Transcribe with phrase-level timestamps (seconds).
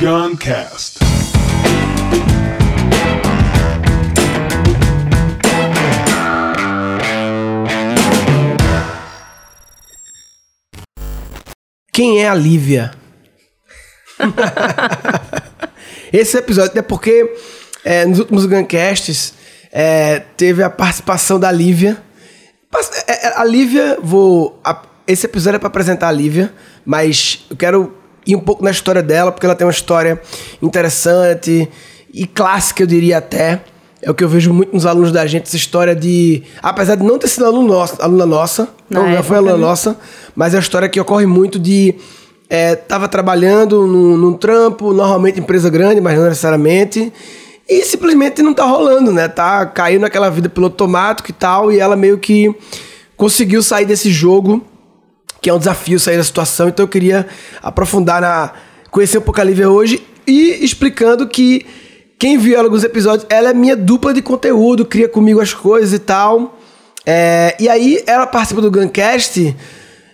[0.00, 0.98] Guncast.
[11.92, 12.92] Quem é a Lívia?
[16.12, 17.34] Esse episódio é porque
[17.84, 19.34] é, nos últimos Guncasts
[19.72, 22.02] é, teve a participação da Lívia.
[23.06, 24.60] É, é, A Lívia, vou.
[24.64, 26.52] a- esse episódio é para apresentar a Lívia,
[26.84, 27.96] mas eu quero
[28.26, 30.20] ir um pouco na história dela, porque ela tem uma história
[30.60, 31.68] interessante
[32.12, 33.60] e clássica, eu diria até.
[34.02, 36.42] É o que eu vejo muito nos alunos da gente, essa história de.
[36.62, 39.58] Apesar de não ter sido aluno nosso, aluna nossa, não, não foi aluna né?
[39.58, 39.96] nossa,
[40.34, 41.94] mas é uma história que ocorre muito de.
[42.48, 47.12] É, tava trabalhando num, num trampo, normalmente empresa grande, mas não necessariamente.
[47.68, 49.28] E simplesmente não tá rolando, né?
[49.28, 52.52] Tá caindo naquela vida piloto automático e tal, e ela meio que
[53.16, 54.64] conseguiu sair desse jogo,
[55.40, 56.68] que é um desafio sair da situação.
[56.68, 57.26] Então eu queria
[57.62, 58.52] aprofundar na.
[58.90, 61.66] conhecer um pouco a Lívia hoje e explicando que
[62.18, 65.92] quem viu ela alguns episódios, ela é minha dupla de conteúdo, cria comigo as coisas
[65.92, 66.58] e tal.
[67.06, 69.56] É, e aí ela participa do Guncast.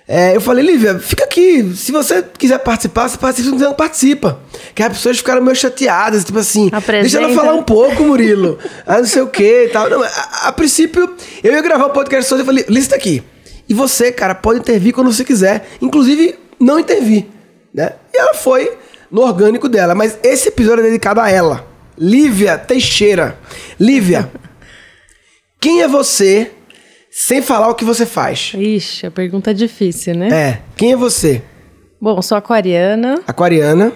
[0.09, 1.73] É, eu falei, Lívia, fica aqui.
[1.75, 4.39] Se você quiser participar, você participa, se não quiser, não participa.
[4.73, 7.35] Que as pessoas ficaram meio chateadas, tipo assim, deixa ela Apresenta.
[7.35, 8.57] falar um pouco, Murilo.
[8.87, 9.91] ah, não sei o que e tal.
[9.91, 10.09] Não, a,
[10.45, 13.21] a princípio, eu ia gravar o podcast só e falei, lista aqui.
[13.69, 15.69] E você, cara, pode intervir quando você quiser.
[15.81, 17.27] Inclusive, não intervir.
[17.75, 17.91] Né?
[18.15, 18.77] E ela foi
[19.11, 19.95] no orgânico dela.
[19.95, 21.67] Mas esse episódio é dedicado a ela.
[21.99, 23.39] Lívia Teixeira.
[23.81, 24.31] Lívia,
[25.61, 26.51] quem é você
[27.11, 28.53] sem falar o que você faz?
[28.55, 30.29] Ixi, a pergunta é difícil, né?
[30.29, 31.43] É, quem é você?
[32.01, 33.91] Bom, sou aquariana, Aquariana,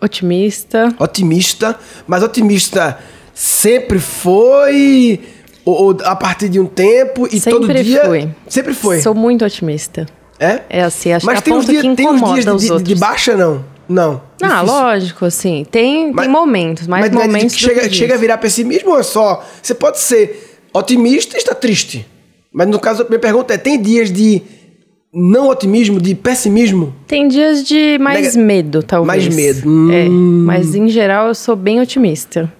[0.00, 0.94] otimista.
[0.98, 2.98] otimista, mas otimista
[3.34, 5.20] sempre foi
[5.64, 8.28] ou, ou a partir de um tempo e todo Sempre dia fui.
[8.48, 9.00] sempre foi.
[9.00, 10.06] Sou muito otimista.
[10.40, 10.60] É?
[10.68, 12.82] É assim, acho mas que tem a uns dias, que tem uns dias de, de-
[12.82, 13.64] de baixa não?
[13.88, 14.22] Não.
[14.40, 14.66] Ah, Difícil.
[14.66, 15.66] lógico, assim.
[15.70, 17.56] Tem, Mas- tem momentos, mais não é momentos.
[17.56, 19.44] chega, chega a virar pessimismo ou é só.
[19.62, 22.06] Você pode ser otimista e estar triste.
[22.52, 24.40] Mas no caso, a minha pergunta é: tem dias de
[25.12, 26.94] não otimismo, de pessimismo?
[27.06, 29.24] Tem dias de mais Nega- medo, talvez.
[29.24, 29.92] Mais medo.
[29.92, 30.42] É, Hum.
[30.46, 32.50] mas em geral eu sou bem otimista.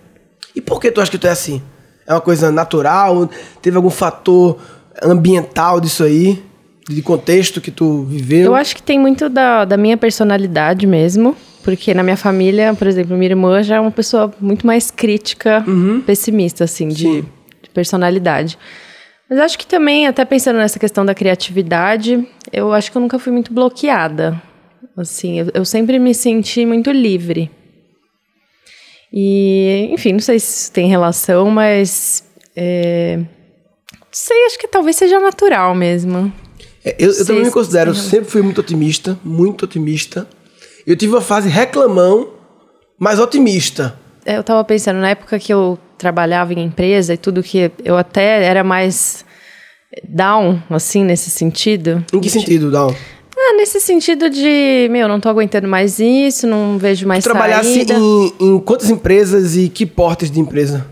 [0.55, 1.63] E por que tu acha que tu é assim?
[2.07, 3.29] É uma coisa natural?
[3.61, 4.59] Teve algum fator
[5.03, 6.43] ambiental disso aí?
[6.89, 8.47] De contexto que tu viveu?
[8.47, 11.37] Eu acho que tem muito da, da minha personalidade mesmo.
[11.63, 15.65] Porque na minha família, por exemplo, minha irmã já é uma pessoa muito mais crítica,
[16.05, 17.25] pessimista, assim, de, Uhum.
[17.63, 18.59] De personalidade.
[19.31, 23.19] Mas acho que também, até pensando nessa questão da criatividade, eu acho que eu nunca
[23.19, 24.43] fui muito bloqueada.
[24.97, 27.49] Assim, eu, eu sempre me senti muito livre.
[29.13, 32.25] E, enfim, não sei se tem relação, mas.
[32.57, 33.27] É, não
[34.11, 36.33] sei, acho que talvez seja natural mesmo.
[36.85, 40.27] É, eu, eu também me considero, eu se- sempre fui muito otimista, muito otimista.
[40.87, 42.31] Eu tive uma fase reclamão,
[42.99, 43.99] mas otimista.
[44.25, 47.97] É, Eu tava pensando, na época que eu trabalhava em empresa e tudo que eu
[47.97, 49.25] até era mais
[50.09, 52.05] down, assim, nesse sentido.
[52.13, 52.95] Em que sentido, Dal?
[53.53, 57.75] Ah, nesse sentido de, meu, não tô aguentando mais isso, não vejo mais Tu trabalhasse
[57.75, 57.95] saída.
[57.95, 60.87] em, em quantas empresas e que portes de empresa?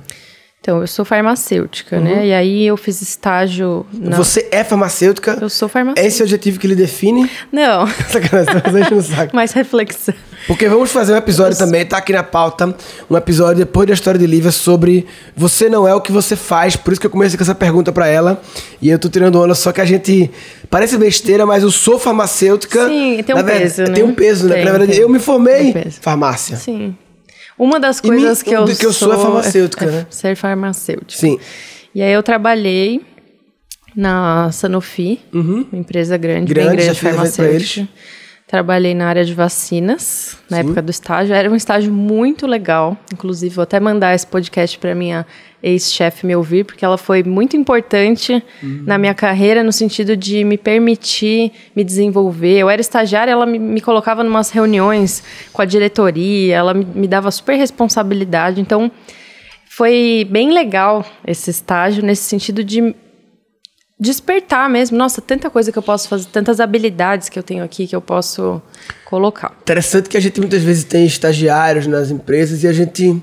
[0.63, 2.27] Então, eu sou farmacêutica, né?
[2.27, 4.15] E aí eu fiz estágio na...
[4.19, 5.39] Você é farmacêutica?
[5.41, 6.07] Eu sou farmacêutica.
[6.07, 7.31] Esse é o adjetivo que lhe define?
[7.51, 7.87] Não,
[9.33, 10.15] mais reflexão.
[10.47, 12.77] Porque vamos fazer um episódio também, tá aqui na pauta,
[13.09, 16.77] um episódio depois da história de Lívia sobre você não é o que você faz,
[16.77, 18.43] por isso que eu comecei com essa pergunta pra ela,
[18.83, 20.31] e eu tô tirando onda, só que a gente,
[20.69, 22.87] parece besteira, mas eu sou farmacêutica.
[22.87, 23.93] Sim, tem um verdade, peso, né?
[23.93, 24.57] Tem um peso, né?
[24.57, 25.01] Porque, na verdade, tem.
[25.01, 26.57] eu me formei em farmácia.
[26.59, 26.95] Sim.
[27.63, 30.07] Uma das E me- coisas que eu do que eu sou é farmacêutica, é né?
[30.09, 31.21] Ser farmacêutica.
[31.21, 31.39] Sim.
[31.95, 33.03] E aí eu trabalhei
[33.95, 37.87] na Sanofi, uma empresa grande, Grande, bem grande, pra farmacêutica.
[38.51, 41.33] Trabalhei na área de vacinas, na época do estágio.
[41.33, 42.99] Era um estágio muito legal.
[43.13, 45.25] Inclusive, vou até mandar esse podcast para minha
[45.63, 50.59] ex-chefe me ouvir, porque ela foi muito importante na minha carreira, no sentido de me
[50.59, 52.59] permitir me desenvolver.
[52.59, 56.85] Eu era estagiária, ela me, me colocava em umas reuniões com a diretoria, ela me,
[56.85, 58.61] me dava super responsabilidade.
[58.61, 58.91] Então,
[59.69, 62.97] foi bem legal esse estágio, nesse sentido de
[64.01, 64.97] despertar mesmo.
[64.97, 68.01] Nossa, tanta coisa que eu posso fazer, tantas habilidades que eu tenho aqui que eu
[68.01, 68.63] posso
[69.05, 69.55] colocar.
[69.61, 73.23] Interessante que a gente muitas vezes tem estagiários nas empresas e a gente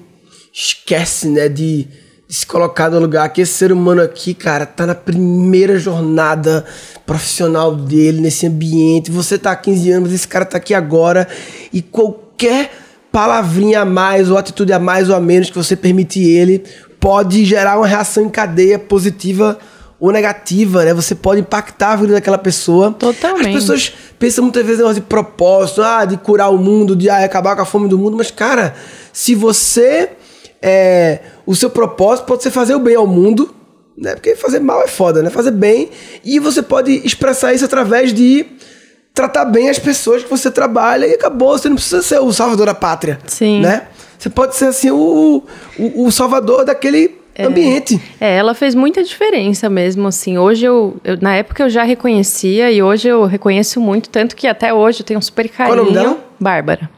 [0.53, 1.87] esquece, né, de,
[2.27, 6.63] de se colocar no lugar que esse ser humano aqui, cara, tá na primeira jornada
[7.05, 9.09] profissional dele nesse ambiente.
[9.09, 11.27] Você tá há 15 anos, esse cara tá aqui agora
[11.73, 12.71] e qualquer
[13.11, 16.63] palavrinha a mais ou atitude a mais ou a menos que você permitir ele
[16.99, 19.57] pode gerar uma reação em cadeia positiva
[19.99, 20.93] ou negativa, né?
[20.93, 22.91] Você pode impactar a vida daquela pessoa.
[22.91, 23.47] Totalmente.
[23.47, 27.23] As pessoas pensam muitas vezes negócio de propósito, ah, de curar o mundo, de ah,
[27.23, 28.75] acabar com a fome do mundo, mas, cara,
[29.11, 30.09] se você.
[30.59, 33.53] É, o seu propósito pode ser fazer o bem ao mundo,
[33.95, 34.15] né?
[34.15, 35.29] Porque fazer mal é foda, né?
[35.29, 35.89] Fazer bem.
[36.25, 38.45] E você pode expressar isso através de
[39.13, 41.57] tratar bem as pessoas que você trabalha e acabou.
[41.57, 43.19] Você não precisa ser o salvador da pátria.
[43.25, 43.61] Sim.
[43.61, 43.87] Né?
[44.17, 45.43] Você pode ser assim o,
[45.77, 48.01] o, o salvador daquele ambiente.
[48.19, 50.37] É, ela fez muita diferença mesmo, assim.
[50.37, 54.47] Hoje eu, eu- na época eu já reconhecia e hoje eu reconheço muito, tanto que
[54.47, 55.85] até hoje eu tenho um super Qual o carinho.
[55.93, 56.17] nome dela?
[56.39, 56.89] Bárbara.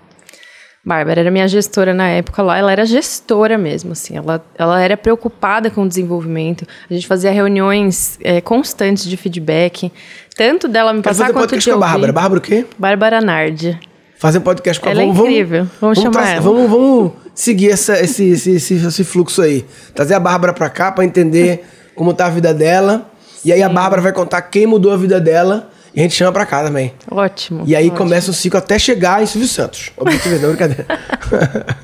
[0.85, 4.95] Bárbara era minha gestora na época lá, ela era gestora mesmo, assim, ela, ela era
[4.95, 6.65] preocupada com o desenvolvimento.
[6.89, 9.91] A gente fazia reuniões é, constantes de feedback,
[10.37, 11.87] tanto dela me passar fazer quanto podcast de com a.
[11.87, 12.13] Bárbara.
[12.13, 12.65] Bárbara o quê?
[12.77, 13.77] Bárbara Nardi.
[14.17, 15.67] Fazer podcast com Ela é incrível.
[15.79, 16.41] Vamos chamar trazer- ela.
[16.41, 19.65] Vamos, vamos seguir essa, esse, esse, esse, esse fluxo aí.
[19.95, 21.65] Trazer a Bárbara pra cá pra entender
[21.95, 23.09] como tá a vida dela.
[23.45, 25.71] E aí a Bárbara vai contar quem mudou a vida dela.
[25.95, 26.93] E a gente chama pra cá também.
[27.09, 27.63] Ótimo.
[27.65, 27.97] E aí ótimo.
[27.97, 29.91] começa um ciclo até chegar em Silvio Santos.
[29.95, 30.85] Objetivo não, brincadeira.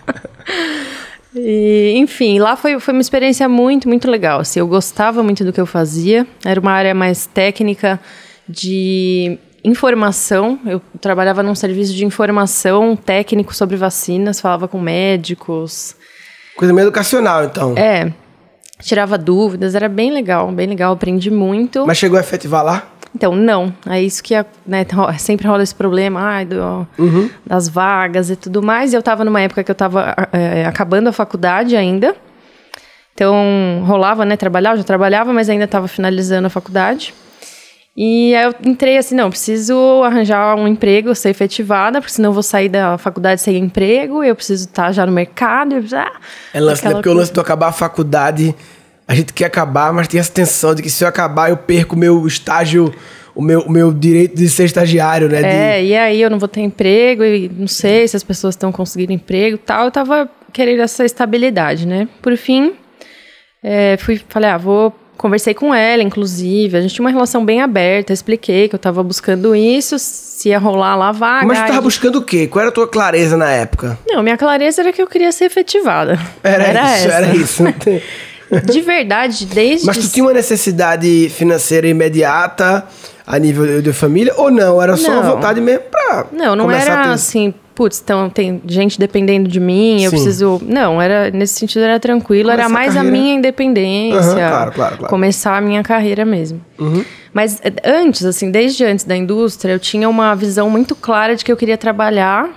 [1.38, 4.40] E, enfim, lá foi, foi uma experiência muito, muito legal.
[4.40, 6.25] Assim, eu gostava muito do que eu fazia.
[6.46, 8.00] Era uma área mais técnica
[8.48, 10.59] de informação.
[10.65, 15.95] Eu trabalhava num serviço de informação técnico sobre vacinas, falava com médicos.
[16.56, 17.73] Coisa meio educacional, então.
[17.77, 18.13] É,
[18.81, 21.85] tirava dúvidas, era bem legal, bem legal, aprendi muito.
[21.85, 22.88] Mas chegou a efetivar lá?
[23.13, 23.73] Então, não.
[23.88, 24.33] É isso que
[24.67, 24.85] né,
[25.17, 26.85] sempre rola esse problema ai, do-
[27.45, 28.91] das vagas e tudo mais.
[28.91, 30.13] E eu estava numa época que eu estava
[30.68, 32.13] acabando a faculdade ainda.
[33.13, 34.35] Então, rolava, né?
[34.35, 37.13] Trabalhava, já trabalhava, mas ainda estava finalizando a faculdade.
[37.97, 42.33] E aí eu entrei assim, não, preciso arranjar um emprego, ser efetivada, porque senão eu
[42.33, 45.75] vou sair da faculdade sem emprego, eu preciso estar já no mercado.
[45.75, 46.12] Eu, preciso- ah,
[46.53, 46.92] É lance, né?
[46.92, 48.53] Porque o lance de acabar a faculdade,
[49.07, 51.95] a gente quer acabar, mas tem essa tensão de que se eu acabar, eu perco
[51.95, 52.94] o meu estágio,
[53.33, 55.42] o meu, o meu direito de ser estagiário, né?
[55.42, 58.56] De- É, e aí eu não vou ter emprego e não sei se as pessoas
[58.56, 59.86] estão conseguindo emprego e tal.
[59.86, 62.09] Eu tava querendo essa estabilidade, né?
[62.21, 62.74] Por fim,
[63.63, 64.94] é, fui, falei, ah, vou.
[65.25, 66.77] Conversei com ela, inclusive.
[66.77, 68.13] A gente tinha uma relação bem aberta.
[68.13, 71.48] Expliquei que eu tava buscando isso, se ia rolar lá vaga.
[71.48, 72.45] Mas tu tava buscando o quê?
[72.45, 73.98] Qual era a tua clareza na época?
[74.07, 76.19] Não, minha clareza era que eu queria ser efetivada.
[76.44, 77.12] Era, isso, essa.
[77.16, 77.63] era isso.
[78.72, 79.88] De verdade, desde.
[79.88, 82.86] Mas tu tinha uma necessidade financeira imediata
[83.25, 84.80] a nível de família ou não?
[84.80, 85.31] Era só uma Não.
[85.38, 90.01] vontade mesmo pra Não, não era ter- assim, putz, então tem gente dependendo de mim,
[90.01, 90.16] eu Sim.
[90.16, 90.62] preciso.
[90.66, 93.18] Não, era nesse sentido era tranquilo, era Começar a mais a, carreira.
[93.18, 94.19] minha independência.
[94.19, 95.10] Aham, claro, claro, claro.
[95.10, 96.62] Começar a minha carreira mesmo.
[96.80, 97.04] Uhum.
[97.33, 101.44] Mas eh, antes, assim, desde antes da indústria, eu tinha uma visão muito clara de
[101.44, 102.50] que eu queria trabalhar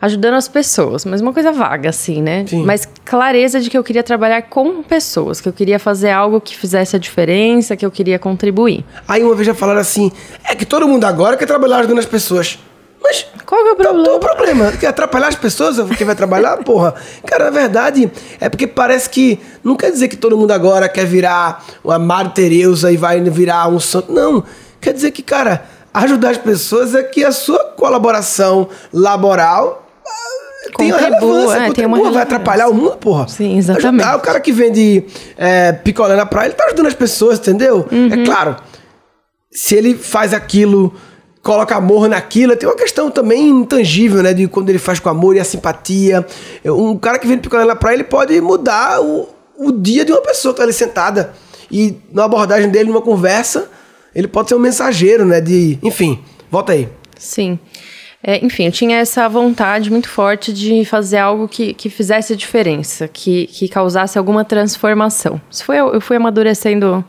[0.00, 2.44] ajudando as pessoas, mas uma coisa vaga, assim, né?
[2.46, 2.62] Sim.
[2.62, 6.54] Mas clareza de que eu queria trabalhar com pessoas, que eu queria fazer algo que
[6.56, 8.84] fizesse a diferença, que eu queria contribuir.
[9.08, 10.12] Aí uma vez já falaram assim:
[10.44, 12.58] é que todo mundo agora quer trabalhar ajudando as pessoas.
[13.04, 14.16] Mas Qual que é o Qual problema?
[14.16, 14.72] o problema?
[14.72, 15.76] Quer atrapalhar as pessoas?
[15.96, 16.56] Quem vai trabalhar?
[16.64, 16.94] Porra.
[17.26, 18.10] Cara, na verdade,
[18.40, 19.38] é porque parece que.
[19.62, 23.68] Não quer dizer que todo mundo agora quer virar uma Madre Teresa e vai virar
[23.68, 24.10] um santo.
[24.10, 24.42] Não.
[24.80, 29.86] Quer dizer que, cara, ajudar as pessoas é que a sua colaboração laboral.
[30.06, 32.22] ah, Tem uma relevância, é, tem uma vai relevância.
[32.22, 33.28] atrapalhar o mundo, porra.
[33.28, 34.02] Sim, exatamente.
[34.02, 35.04] Ajudar o cara que vende
[35.36, 37.86] é, picolé na praia, ele tá ajudando as pessoas, entendeu?
[37.92, 38.08] Uhum.
[38.12, 38.56] É claro,
[39.50, 40.92] se ele faz aquilo,
[41.44, 44.32] coloca amor naquilo, tem uma questão também intangível, né?
[44.32, 46.26] De quando ele faz com amor e a simpatia.
[46.64, 50.22] Um cara que vende picolé na praia, ele pode mudar o, o dia de uma
[50.22, 51.34] pessoa que tá ali sentada.
[51.70, 53.70] E na abordagem dele, numa conversa,
[54.14, 55.38] ele pode ser um mensageiro, né?
[55.38, 55.78] De.
[55.82, 56.18] Enfim,
[56.50, 56.88] volta aí.
[57.18, 57.58] Sim.
[58.26, 63.06] É, enfim, eu tinha essa vontade muito forte de fazer algo que, que fizesse diferença,
[63.06, 65.38] que, que causasse alguma transformação.
[65.50, 67.04] Isso foi, eu fui amadurecendo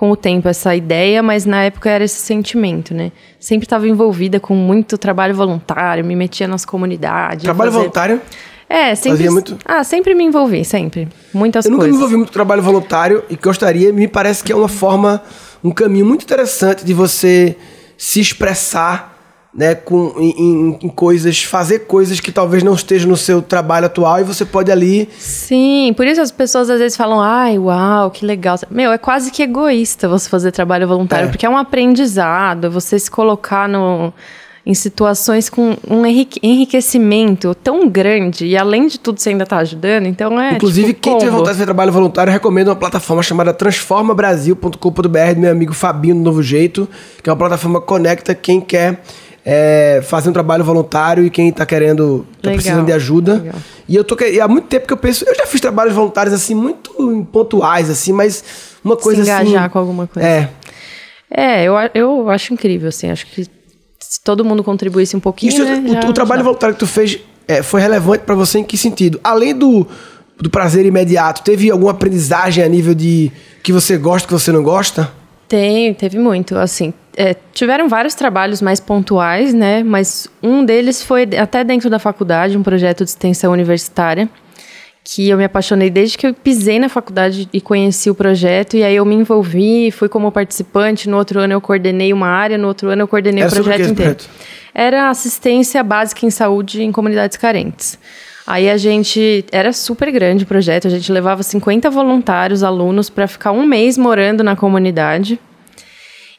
[0.00, 3.12] com o tempo essa ideia, mas na época era esse sentimento, né?
[3.38, 7.44] Sempre estava envolvida com muito trabalho voluntário, me metia nas comunidades.
[7.44, 8.20] Trabalho fazer- voluntário.
[8.66, 9.18] É, sempre.
[9.18, 9.58] Fazia muito?
[9.62, 11.06] Ah, sempre me envolvi, sempre.
[11.34, 11.98] Muitas Eu nunca me coisas.
[11.98, 15.22] envolvi muito com trabalho voluntário e gostaria, me parece que é uma forma,
[15.62, 17.54] um caminho muito interessante de você
[17.98, 19.09] se expressar,
[19.52, 24.20] né, com, em, em- coisas, fazer coisas que talvez não estejam no seu trabalho atual
[24.20, 25.08] e você pode ali.
[25.18, 28.56] Sim, por isso as pessoas às vezes falam, ai, uau, que legal.
[28.70, 31.28] Meu, é quase que egoísta você fazer trabalho voluntário, É.
[31.30, 34.12] porque é um aprendizado, você se colocar no,
[34.64, 39.56] em situações com um enrique- enriquecimento tão grande, e além de tudo você ainda tá
[39.56, 40.52] ajudando, então é.
[40.54, 45.34] Inclusive, tipo, quem tiver vontade de fazer trabalho voluntário, eu recomendo uma plataforma chamada transformabrasil.com.br
[45.34, 46.88] do meu amigo Fabinho do Novo Jeito,
[47.22, 49.02] que é uma plataforma que conecta quem quer
[49.44, 53.34] é, fazer um trabalho voluntário e quem tá querendo, tá Legal, precisando de ajuda.
[53.34, 53.54] legal.
[53.88, 56.34] E eu tô e há muito tempo que eu penso, eu já fiz trabalhos voluntários
[56.34, 58.44] assim, muito pontuais, assim, mas
[58.84, 59.48] uma coisa Se assim.
[59.50, 60.28] engajar com alguma coisa.
[60.28, 60.48] É.
[61.30, 63.10] É, eu, eu acho incrível, assim.
[63.10, 63.44] Acho que
[63.98, 65.50] se todo mundo contribuísse um pouquinho.
[65.52, 68.34] Isso, né, o, já- o trabalho já- voluntário que tu fez é, foi relevante pra
[68.34, 69.20] você em que sentido?
[69.22, 69.86] Além do,
[70.38, 73.30] do prazer imediato, teve alguma aprendizagem a nível de
[73.62, 75.10] que você gosta, que você não gosta?
[75.48, 76.56] Tem, teve muito.
[76.56, 79.82] Assim, é, tiveram vários trabalhos mais pontuais, né?
[79.82, 84.28] Mas um deles foi até dentro da faculdade, um projeto de extensão universitária,
[85.02, 88.76] que eu me apaixonei desde que eu pisei na faculdade e conheci o projeto.
[88.76, 91.08] E aí eu me envolvi, fui como participante.
[91.08, 93.88] No outro ano eu coordenei uma área, no outro ano eu coordenei Era o projeto
[93.88, 94.14] inteiro.
[94.14, 94.30] projeto?
[94.72, 97.98] Era assistência básica em saúde em comunidades carentes.
[98.46, 103.28] Aí a gente era super grande o projeto, a gente levava 50 voluntários, alunos, para
[103.28, 105.38] ficar um mês morando na comunidade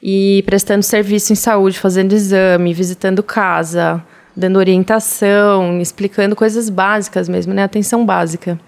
[0.02, 4.04] e prestando serviço em saúde, fazendo exame, visitando casa,
[4.36, 7.64] dando orientação, explicando coisas básicas mesmo, né?
[7.64, 8.60] Atenção básica.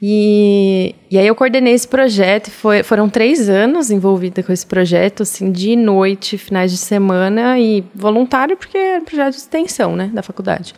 [0.00, 5.24] E, e aí eu coordenei esse projeto, foi, foram três anos envolvida com esse projeto,
[5.24, 10.08] assim, de noite, finais de semana e voluntário, porque era um projeto de extensão, né,
[10.14, 10.72] da faculdade.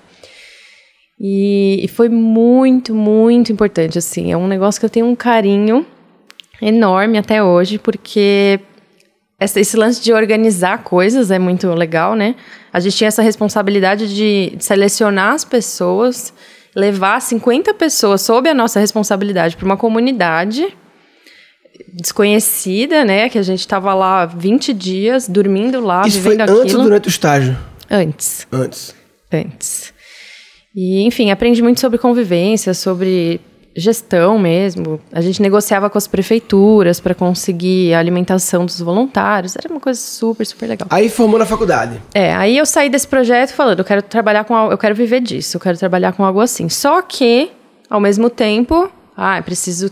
[1.19, 5.85] E, e foi muito, muito importante, assim, é um negócio que eu tenho um carinho
[6.63, 8.59] enorme até hoje, porque
[9.40, 12.35] esse lance de organizar coisas é muito legal, né?
[12.73, 16.32] A gente tinha essa responsabilidade de selecionar as pessoas,
[16.76, 20.68] levar 50 pessoas sob a nossa responsabilidade para uma comunidade
[21.92, 23.28] desconhecida, né?
[23.28, 26.78] Que a gente estava lá 20 dias, dormindo lá, Isso foi vivendo antes aquilo.
[26.78, 27.56] ou durante o estágio?
[27.90, 28.94] Antes Antes.
[29.32, 29.92] antes.
[30.75, 33.40] E, enfim, aprendi muito sobre convivência, sobre
[33.75, 35.00] gestão mesmo.
[35.12, 39.57] A gente negociava com as prefeituras para conseguir a alimentação dos voluntários.
[39.57, 40.89] Era uma coisa super, super legal.
[40.91, 42.00] Aí formou na faculdade.
[42.15, 45.57] É, aí eu saí desse projeto falando, eu quero trabalhar com eu quero viver disso,
[45.57, 46.69] eu quero trabalhar com algo assim.
[46.69, 47.50] Só que,
[47.89, 49.91] ao mesmo tempo, ah, eu preciso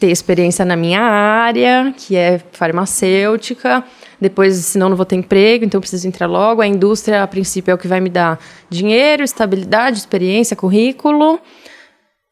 [0.00, 3.84] ter experiência na minha área, que é farmacêutica.
[4.20, 6.60] Depois, senão não vou ter emprego, então eu preciso entrar logo.
[6.62, 11.38] A indústria, a princípio, é o que vai me dar dinheiro, estabilidade, experiência, currículo.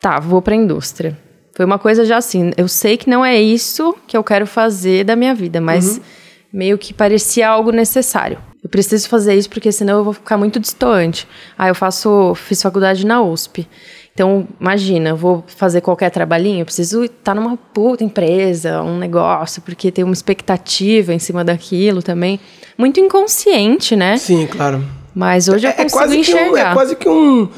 [0.00, 1.16] Tá, vou para a indústria.
[1.54, 5.04] Foi uma coisa já assim, eu sei que não é isso que eu quero fazer
[5.04, 6.00] da minha vida, mas
[6.52, 8.38] meio que parecia algo necessário.
[8.62, 11.26] Eu preciso fazer isso porque senão eu vou ficar muito distante.
[11.56, 13.66] Ah, eu faço, fiz faculdade na USP.
[14.14, 19.62] Então, imagina, eu vou fazer qualquer trabalhinho, eu preciso estar numa puta empresa, um negócio,
[19.62, 22.38] porque tem uma expectativa em cima daquilo também.
[22.76, 24.16] Muito inconsciente, né?
[24.16, 24.84] Sim, claro.
[25.14, 26.70] Mas hoje eu É, é consigo quase que um, enxergar.
[26.70, 27.48] é quase que um,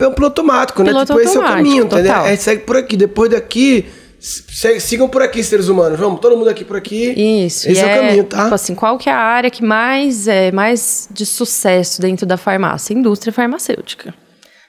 [0.00, 0.90] é um piloto automático, né?
[0.90, 2.12] Piloto tipo, esse é o automático, caminho, entendeu?
[2.12, 2.26] total.
[2.26, 2.96] É, segue por aqui.
[2.96, 3.86] Depois daqui,
[4.18, 5.98] sigam por aqui, seres humanos.
[5.98, 7.10] Vamos, todo mundo aqui por aqui.
[7.44, 7.68] Isso.
[7.68, 8.42] Esse e é, o caminho, tá?
[8.44, 12.36] Tipo assim, qual que é a área que mais é mais de sucesso dentro da
[12.36, 12.94] farmácia?
[12.94, 14.14] Indústria farmacêutica.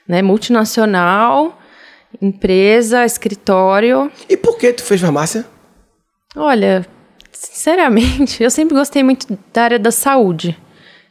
[0.06, 0.22] Né?
[0.22, 1.58] Multinacional,
[2.20, 4.10] empresa, escritório.
[4.28, 5.46] E por que tu fez farmácia?
[6.36, 6.86] Olha,
[7.30, 10.58] sinceramente, eu sempre gostei muito da área da saúde.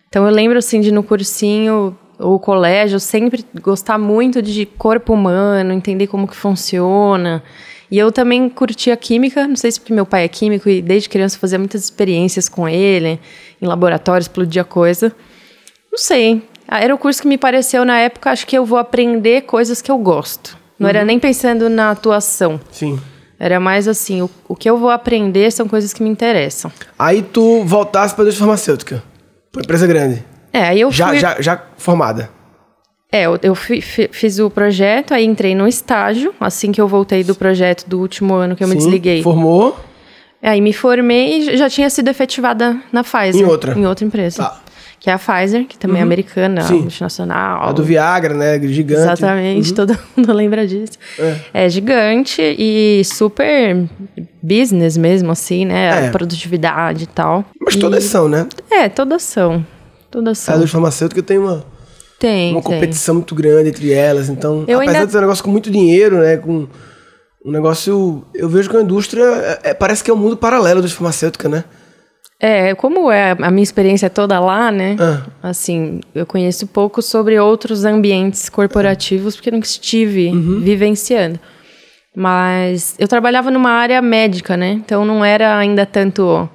[0.08, 5.74] Então eu lembro assim de no cursinho ou colégio sempre gostar muito de corpo humano,
[5.74, 7.44] entender como que funciona.
[7.90, 11.10] E eu também curtia química, não sei se porque meu pai é químico e desde
[11.10, 13.20] criança eu fazia muitas experiências com ele,
[13.62, 15.14] em laboratório, explodia coisa.
[15.92, 16.42] Não sei.
[16.68, 19.92] Era o curso que me pareceu na época, acho que eu vou aprender coisas que
[19.92, 20.58] eu gosto.
[20.80, 22.60] Não era nem pensando na atuação.
[22.72, 23.00] Sim.
[23.38, 26.72] Era mais assim, o, o que eu vou aprender são coisas que me interessam.
[26.98, 29.04] Aí tu voltasse pra indústria farmacêutica.
[29.52, 30.24] Pra empresa grande.
[30.54, 31.20] É, aí eu Já, fui...
[31.20, 32.30] já, já formada.
[33.12, 37.24] É, eu, eu fi- fiz o projeto, aí entrei no estágio, assim que eu voltei
[37.24, 39.22] do projeto do último ano que eu me Sim, desliguei.
[39.22, 39.78] Formou.
[40.42, 43.42] Aí me formei e já tinha sido efetivada na Pfizer.
[43.42, 43.78] Em outra.
[43.78, 44.44] Em outra empresa.
[44.44, 44.62] Tá.
[45.00, 46.82] Que é a Pfizer, que também é americana, Sim.
[46.82, 47.68] multinacional.
[47.70, 48.60] A do Viagra, né?
[48.68, 49.02] Gigante.
[49.02, 50.94] Exatamente, todo mundo lembra disso.
[51.54, 51.68] É.
[51.70, 53.84] gigante e super
[54.42, 56.06] business mesmo, assim, né?
[56.06, 56.08] É.
[56.08, 57.44] A produtividade e tal.
[57.60, 58.48] Mas E- todas são, né?
[58.70, 59.66] É, todas são.
[60.12, 60.56] Todas A são.
[60.56, 61.64] indústria farmacêutica tem uma,
[62.20, 62.72] Tem, uma tem.
[62.74, 64.30] competição muito grande entre elas.
[64.30, 66.38] Então, Eu apesar ainda- de ser um negócio com muito dinheiro, né?
[66.38, 66.68] Com
[67.46, 68.24] um negócio...
[68.36, 71.48] Eu vejo que a indústria é- é- parece que é um mundo paralelo da farmacêutica,
[71.50, 71.64] né?
[72.44, 74.96] É, como é a minha experiência é toda lá, né?
[75.00, 75.22] Ah.
[75.50, 80.60] Assim, eu conheço pouco sobre outros ambientes corporativos, porque nunca estive Uhum.
[80.60, 81.40] vivenciando.
[82.16, 84.72] Mas eu trabalhava numa área médica, né?
[84.72, 86.50] Então não era ainda tanto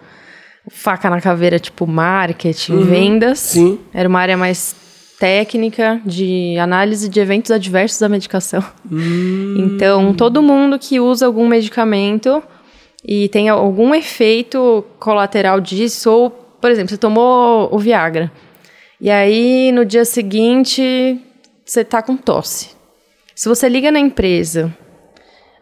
[0.71, 3.55] faca na caveira, tipo marketing, vendas.
[3.55, 3.77] Uhum.
[3.77, 3.81] Sim.
[3.93, 4.75] Era uma área mais
[5.19, 8.63] técnica de análise de eventos adversos da medicação.
[8.91, 9.55] Hum.
[9.59, 12.43] Então, todo mundo que usa algum medicamento
[13.05, 18.31] e tem algum efeito colateral disso, ou, por exemplo, você tomou o Viagra.
[19.01, 21.21] E aí, no dia seguinte,
[21.65, 22.71] você tá com tosse.
[23.35, 24.75] Se você liga na empresa,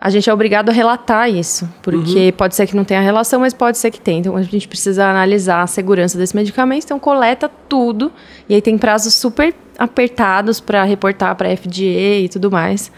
[0.04, 2.32] a gente é obrigado a relatar isso, porque uhum.
[2.32, 4.18] pode ser que não tenha relação, mas pode ser que tenha.
[4.18, 8.12] Então a gente precisa analisar a segurança desse medicamento, então coleta tudo
[8.46, 12.92] e aí tem prazos super apertados para reportar para a FDA e tudo mais.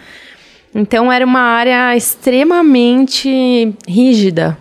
[0.75, 4.59] Então era uma área extremamente rígida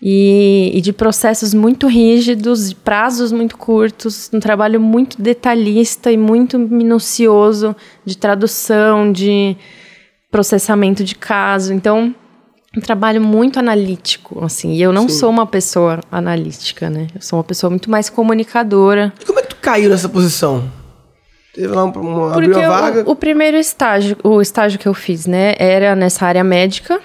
[0.00, 6.16] e, e, de processos muito rígidos, de prazos muito curtos, um trabalho muito detalhista e
[6.16, 9.54] muito minucioso de tradução, de
[10.32, 11.72] processamento de caso.
[11.72, 12.12] Então,
[12.76, 14.72] um trabalho muito analítico, assim.
[14.72, 15.18] E eu não Sim.
[15.18, 17.06] sou uma pessoa analítica, né?
[17.14, 19.12] Eu sou uma pessoa muito mais comunicadora.
[19.20, 20.68] E como é que tu caiu nessa posição?
[21.54, 23.04] Teve lá uma, uma abriu uma vaga?
[23.06, 26.98] O, o primeiro estágio, o estágio que eu fiz, né, era nessa área médica,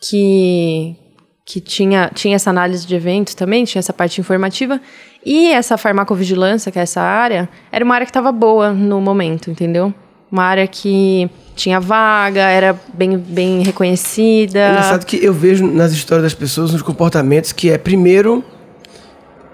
[0.00, 0.96] que
[1.44, 4.80] que tinha, tinha essa análise de eventos também, tinha essa parte informativa.
[5.24, 9.50] E essa farmacovigilância, que é essa área, era uma área que estava boa no momento,
[9.50, 9.92] entendeu?
[10.32, 14.58] Uma área que tinha vaga, era bem, bem reconhecida.
[14.58, 18.42] É engraçado que eu vejo nas histórias das pessoas, nos comportamentos, que é, primeiro,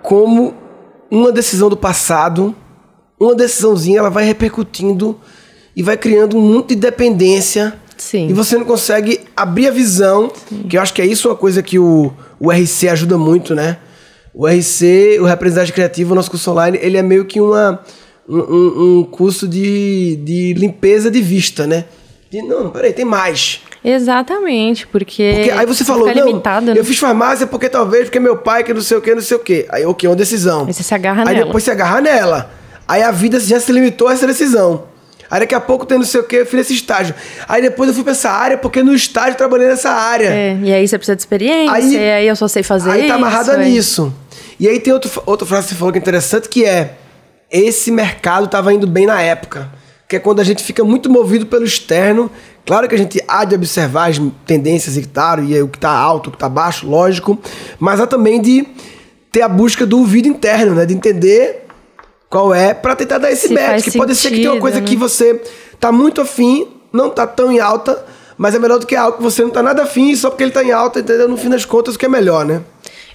[0.01, 0.55] como
[1.11, 2.55] uma decisão do passado,
[3.19, 5.19] uma decisãozinha, ela vai repercutindo
[5.75, 8.29] e vai criando um monte de dependência Sim.
[8.29, 10.63] E você não consegue abrir a visão, Sim.
[10.69, 13.79] que eu acho que é isso uma coisa que o, o RC ajuda muito, né?
[14.33, 17.83] O RC, o representante criativo, o nosso curso online, ele é meio que uma,
[18.29, 21.85] um, um curso de, de limpeza de vista, né?
[22.31, 23.61] De, não, peraí, tem mais.
[23.83, 25.33] Exatamente, porque.
[25.37, 26.75] porque aí você falou, não, limitado, né?
[26.77, 29.37] eu fiz farmácia porque talvez, porque meu pai, que não sei o que, não sei
[29.37, 29.67] o que.
[29.71, 30.67] Aí, ok, uma decisão.
[30.67, 31.39] Aí você se agarra aí nela.
[31.39, 32.51] Aí depois você agarra nela.
[32.87, 34.85] Aí a vida já se limitou a essa decisão.
[35.31, 37.15] Aí daqui a pouco tem não sei o que, eu fiz esse estágio.
[37.47, 40.29] Aí depois eu fui pra essa área, porque no estágio eu trabalhei nessa área.
[40.29, 42.97] É, e aí você precisa de experiência, aí, e aí eu só sei fazer aí
[42.97, 43.05] isso.
[43.05, 43.69] Aí tá amarrada é.
[43.69, 44.13] nisso.
[44.59, 46.95] E aí tem outro, outra frase que você falou que é interessante, que é
[47.51, 49.71] esse mercado estava indo bem na época.
[50.09, 52.31] Que é quando a gente fica muito movido pelo externo.
[52.65, 55.91] Claro que a gente há de observar as tendências e tal, e o que está
[55.91, 57.39] alto, o que está baixo, lógico.
[57.79, 58.67] Mas há também de
[59.31, 60.87] ter a busca do ouvido interno, né?
[60.87, 61.67] De entender
[62.29, 63.85] qual é, para tentar dar esse Se match.
[63.85, 64.87] Que pode ser que tenha uma coisa né?
[64.87, 65.43] que você
[65.81, 68.05] tá muito afim, não tá tão em alta,
[68.37, 70.53] mas é melhor do que algo que você não tá nada afim, só porque ele
[70.53, 71.29] tá em alta, entendeu?
[71.29, 72.63] No fim das contas, o que é melhor, né?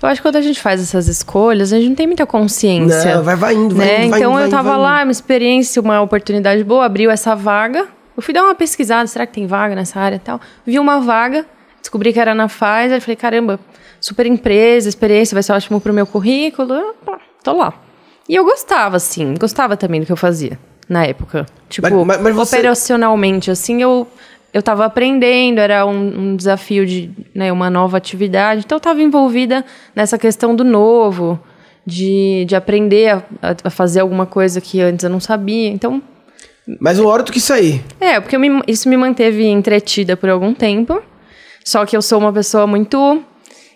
[0.04, 3.16] Eu acho que quando a gente faz essas escolhas, a gente não tem muita consciência.
[3.16, 4.02] Não, vai, vai indo, vai né?
[4.02, 4.10] indo.
[4.10, 5.06] Vai então indo, eu tava vai lá, indo.
[5.06, 7.88] uma experiência, uma oportunidade boa, abriu essa vaga.
[8.16, 10.42] Eu fui dar uma pesquisada, será que tem vaga nessa área e tal?
[10.66, 11.46] Vi uma vaga,
[11.80, 13.58] descobri que era na Pfizer, falei, caramba,
[14.02, 16.94] super empresa, experiência, vai ser ótimo pro meu currículo.
[17.42, 17.74] Tô lá.
[18.28, 21.46] E eu gostava, assim, gostava também do que eu fazia na época.
[21.70, 22.58] Tipo, mas, mas você...
[22.58, 24.06] operacionalmente, assim, eu,
[24.54, 28.62] eu tava aprendendo, era um, um, desafio de né, uma nova atividade.
[28.66, 31.40] Então, eu tava envolvida nessa questão do novo,
[31.86, 35.70] de, de aprender a, a fazer alguma coisa que antes eu não sabia.
[35.70, 36.02] Então.
[36.80, 37.84] Mas uma hora tu quis sair.
[38.00, 41.02] É, porque me, isso me manteve entretida por algum tempo.
[41.66, 43.24] Só que eu sou uma pessoa muito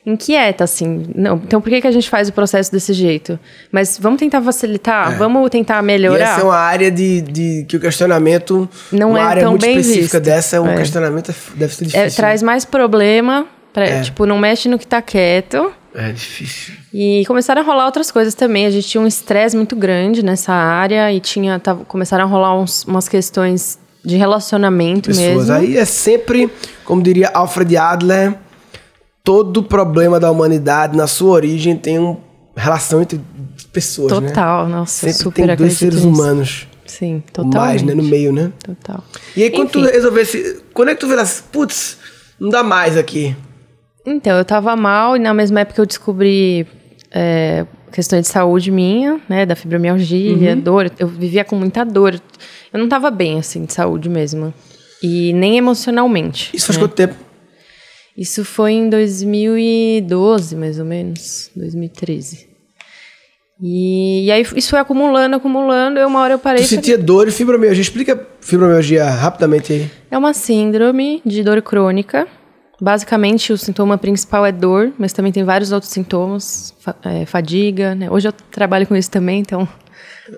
[0.07, 1.05] inquieta, assim.
[1.13, 3.37] Não, então por que, que a gente faz o processo desse jeito?
[3.69, 5.15] Mas vamos tentar facilitar, é.
[5.17, 6.19] vamos tentar melhorar.
[6.19, 8.69] E essa é uma área de, de que o questionamento.
[8.91, 10.25] Não uma é área tão muito bem específica visto.
[10.25, 10.77] dessa, o é.
[10.77, 12.07] questionamento deve ser difícil.
[12.07, 13.45] É, traz mais problema.
[13.73, 14.01] Pra, é.
[14.01, 15.71] Tipo, não mexe no que tá quieto.
[15.93, 16.73] É difícil.
[16.93, 18.65] E começaram a rolar outras coisas também.
[18.65, 22.57] A gente tinha um estresse muito grande nessa área e tinha tava, começaram a rolar
[22.57, 25.49] uns, umas questões de relacionamento Pessoas.
[25.49, 25.53] mesmo.
[25.53, 26.49] Aí é sempre,
[26.85, 28.35] como diria Alfred Adler,
[29.27, 32.17] todo problema da humanidade, na sua origem, tem uma
[32.55, 33.19] relação entre
[33.73, 34.29] pessoas, total, né?
[34.29, 36.07] Total, nossa, Sempre super tem dois seres nisso.
[36.07, 36.67] humanos.
[36.85, 37.61] Sim, total.
[37.61, 37.93] Mais, né?
[37.93, 38.53] No meio, né?
[38.63, 39.03] Total.
[39.35, 39.81] E aí, quando Enfim.
[39.81, 40.61] tu resolvesse...
[40.73, 41.97] Quando é que tu viu assim, putz,
[42.39, 43.35] não dá mais aqui?
[44.05, 46.65] Então, eu tava mal e na mesma época eu descobri
[47.11, 49.45] é, questões de saúde minha, né?
[49.45, 50.61] Da fibromialgia, Uhum.
[50.61, 50.89] dor.
[50.97, 52.17] Eu vivia com muita dor.
[52.71, 54.53] Eu não tava bem, assim, de saúde mesmo.
[55.03, 56.49] E nem emocionalmente.
[56.55, 56.83] Isso faz né?
[56.85, 57.26] quanto tempo?
[58.17, 62.47] Isso foi em 2012, mais ou menos, 2013.
[63.61, 66.63] E, e aí isso foi acumulando, acumulando, e uma hora eu parei.
[66.63, 67.81] Tu sentia dor e fibromialgia.
[67.81, 69.91] Explica fibromialgia rapidamente aí.
[70.09, 72.27] É uma síndrome de dor crônica.
[72.79, 78.09] Basicamente, o sintoma principal é dor, mas também tem vários outros sintomas, é, fadiga, né?
[78.09, 79.67] Hoje eu trabalho com isso também, então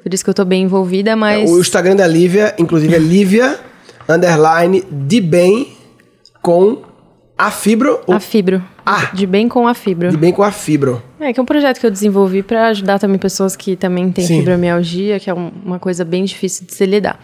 [0.04, 3.60] por isso que eu tô bem envolvida, mas O Instagram da Lívia, inclusive, é Lívia,
[4.08, 5.74] underline, de bem,
[6.42, 6.89] com
[7.40, 9.12] a fibro, ou a fibro, Ah.
[9.14, 10.10] de bem com a fibro.
[10.12, 11.02] de bem com a fibro.
[11.20, 14.26] É, que é um projeto que eu desenvolvi para ajudar também pessoas que também têm
[14.26, 14.40] Sim.
[14.40, 17.18] fibromialgia, que é um- uma coisa bem difícil de se lidar.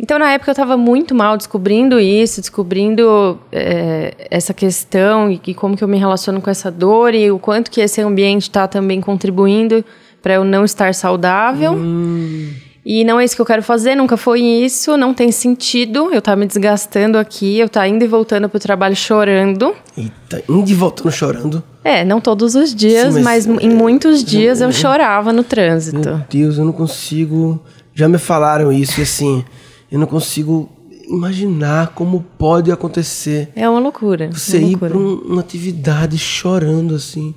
[0.00, 5.54] Então, na época, eu estava muito mal descobrindo isso, descobrindo é, essa questão e, e
[5.54, 8.66] como que eu me relaciono com essa dor e o quanto que esse ambiente está
[8.66, 9.84] também contribuindo
[10.22, 11.72] para eu não estar saudável.
[11.74, 12.50] Hum.
[12.84, 16.10] E não é isso que eu quero fazer, nunca foi isso, não tem sentido.
[16.12, 19.72] Eu tá me desgastando aqui, eu tá indo e voltando pro trabalho chorando.
[19.96, 21.62] Eita, indo e voltando chorando.
[21.84, 26.08] É, não todos os dias, Sim, mas- mas, em muitos dias eu chorava no trânsito.
[26.08, 27.60] Meu Deus, eu não consigo.
[27.94, 29.44] Já me falaram isso e assim,
[29.90, 30.68] eu não consigo
[31.08, 33.50] imaginar como pode acontecer.
[33.54, 34.28] É uma loucura.
[34.32, 34.90] Você uma ir loucura.
[34.90, 37.34] pra um- uma atividade chorando assim.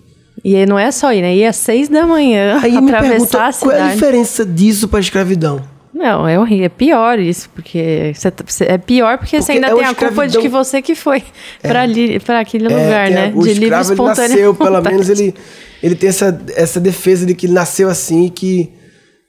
[0.48, 1.36] E aí não é só ir, né?
[1.36, 3.94] Ir às seis da manhã, Aí atravessar a qual é a cidade.
[3.96, 5.60] diferença disso pra escravidão?
[5.92, 6.66] Não, é horrível.
[6.66, 10.28] É pior isso, porque você tá- é pior porque, você ainda é tem a culpa
[10.28, 11.24] de que você que foi
[11.64, 13.32] pra ali, para aquele lugar, que é- né?
[13.34, 15.34] O de livre espontânea nasceu, pelo menos ele,
[15.82, 18.72] ele tem essa, essa defesa de que ele nasceu assim, que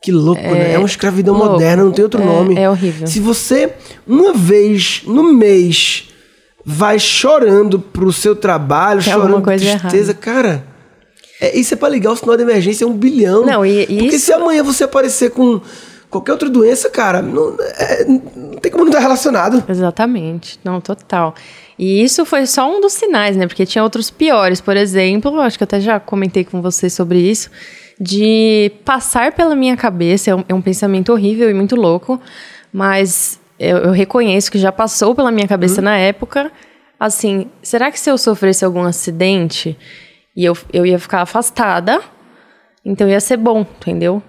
[0.02, 0.74] que louco, né?
[0.74, 1.52] É uma escravidão louco.
[1.52, 2.57] moderna, não tem outro É- nome.
[2.59, 3.07] é horrível.
[3.07, 3.72] Se você
[4.07, 6.09] uma vez no mês
[6.64, 10.64] vai chorando pro seu trabalho, Tem chorando tristeza, cara,
[11.40, 13.44] é, isso é pra ligar o sinal de emergência, é um bilhão.
[13.44, 15.61] Não, e- e Porque isso- se amanhã você aparecer com
[16.11, 19.62] qualquer outra doença, cara, não, é- não tem como não estar relacionado.
[19.68, 21.35] Exatamente, não, total.
[21.79, 23.46] E isso foi só um dos sinais, né?
[23.46, 27.18] Porque tinha outros piores, por exemplo, acho que eu até já comentei com vocês sobre
[27.18, 27.51] isso,
[28.01, 32.20] de passar pela minha cabeça, é um, é um pensamento horrível e muito louco,
[32.72, 36.51] mas eu, eu reconheço que já passou pela minha cabeça na época,
[37.01, 39.77] assim, será que se eu sofresse algum acidente
[40.37, 42.01] e eu, eu ia ficar afastada,
[42.85, 44.22] então ia ser bom, entendeu?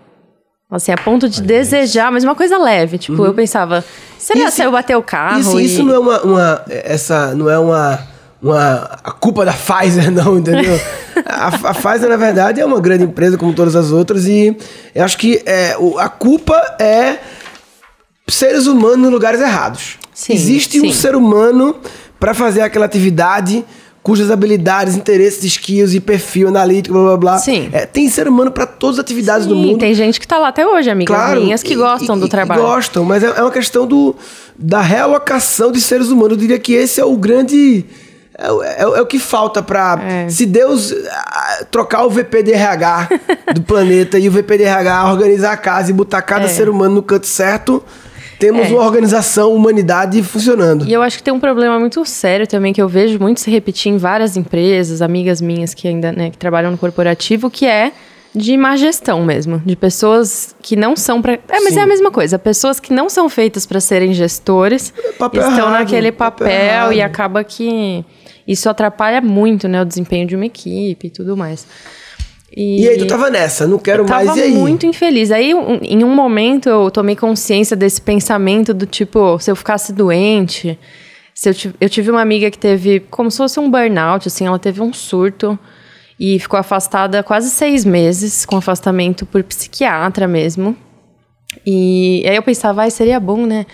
[0.69, 2.97] Assim, a ponto de desejar, mas uma coisa leve.
[2.97, 3.83] Tipo, eu pensava,
[4.17, 5.39] será Isso- se eu bater o carro?
[5.39, 5.65] Isso, e...
[5.65, 7.99] isso não é uma, uma- essa não é uma,
[8.41, 10.77] uma a culpa da Pfizer não, entendeu?
[11.25, 14.57] a, a Pfizer na verdade é uma grande empresa como todas as outras e
[14.93, 17.17] eu acho que é, o- a culpa é
[18.27, 19.97] seres humanos em lugares errados.
[20.13, 20.91] Sim, Existe um sim.
[20.93, 21.75] ser humano
[22.19, 23.63] para fazer aquela atividade
[24.07, 27.37] cujas habilidades, interesses, skills e perfil analítico, blá blá blá.
[27.39, 27.67] Sim.
[27.73, 29.79] É, tem ser humano para todas as atividades do Sim, mundo.
[29.79, 32.29] tem gente que tá lá até hoje, amigas Claro, minhas, que e- gostam e- do
[32.29, 32.61] trabalho.
[32.61, 34.15] Gostam, mas é, é uma questão do,
[34.57, 36.31] da realocação de seres humanos.
[36.31, 37.83] Eu diria que esse é o grande.
[38.37, 39.99] É, o- é é o que falta pra.
[40.01, 40.29] É.
[40.29, 43.09] Se Deus ah, trocar o VPDRH
[43.55, 46.47] do planeta e o VPDRH organizar a casa e botar cada É.
[46.47, 47.83] ser humano no canto certo,
[48.39, 48.69] temos É.
[48.69, 50.85] uma organização, humanidade funcionando.
[50.85, 53.49] E eu acho que tem um problema muito sério também que eu vejo muito se
[53.51, 57.91] repetir em várias empresas, amigas minhas que ainda né, que trabalham no corporativo, que é
[58.35, 61.33] de má gestão mesmo, de pessoas que não são para.
[61.33, 61.79] É, mas Sim.
[61.79, 62.37] é a mesma coisa.
[62.37, 67.01] Pessoas que não são feitas para serem gestores Papel estão errado, naquele papel papel, e
[67.01, 68.05] acaba que
[68.47, 71.65] isso atrapalha muito, né, o desempenho de uma equipe e tudo mais.
[72.59, 74.51] E aí, tu tava nessa, não quero eu tava mais, e aí?
[74.51, 75.31] muito infeliz.
[75.31, 79.93] Aí, um- em um momento, eu tomei consciência desse pensamento do tipo, se eu ficasse
[79.93, 80.77] doente.
[81.35, 84.47] Se eu, tive, eu tive uma amiga que teve como se fosse um burnout, assim,
[84.47, 85.57] ela teve um surto
[86.19, 90.75] e ficou afastada quase seis meses, com afastamento por psiquiatra mesmo.
[91.65, 93.65] E aí eu pensava, ai, seria bom, né?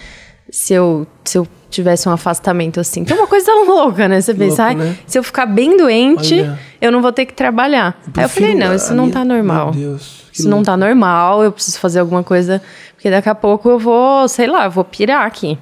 [0.51, 3.03] Se eu, se eu tivesse um afastamento assim.
[3.03, 4.21] Que é uma coisa louca, né?
[4.21, 4.97] Você pensa, Louco, né?
[5.07, 6.59] se eu ficar bem doente, Olha.
[6.83, 7.99] Eu não vou ter que trabalhar.
[8.15, 9.73] Aí eu falei, não, isso não minha- tá normal.
[9.73, 10.23] Meu Deus.
[10.31, 12.61] que Isso não tá normal, eu preciso fazer alguma coisa,
[12.95, 15.57] porque daqui a pouco eu vou, sei lá, eu vou pirar aqui.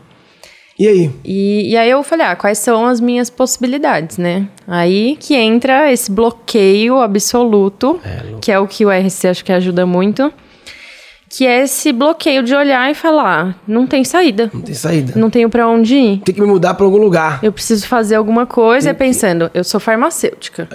[0.79, 1.11] E aí?
[1.23, 4.47] E, e aí eu falei, ah, quais são as minhas possibilidades, né?
[4.67, 7.99] Aí que entra esse bloqueio absoluto,
[8.41, 10.33] que é o que o RC acho que ajuda muito,
[11.29, 15.13] que é esse bloqueio de olhar e falar, não tem saída, Não tem saída.
[15.15, 16.17] não tenho pra onde ir.
[16.21, 17.39] Tem que me mudar pra algum lugar.
[17.43, 20.67] Eu preciso fazer alguma coisa, e pensando, eu sou farmacêutica.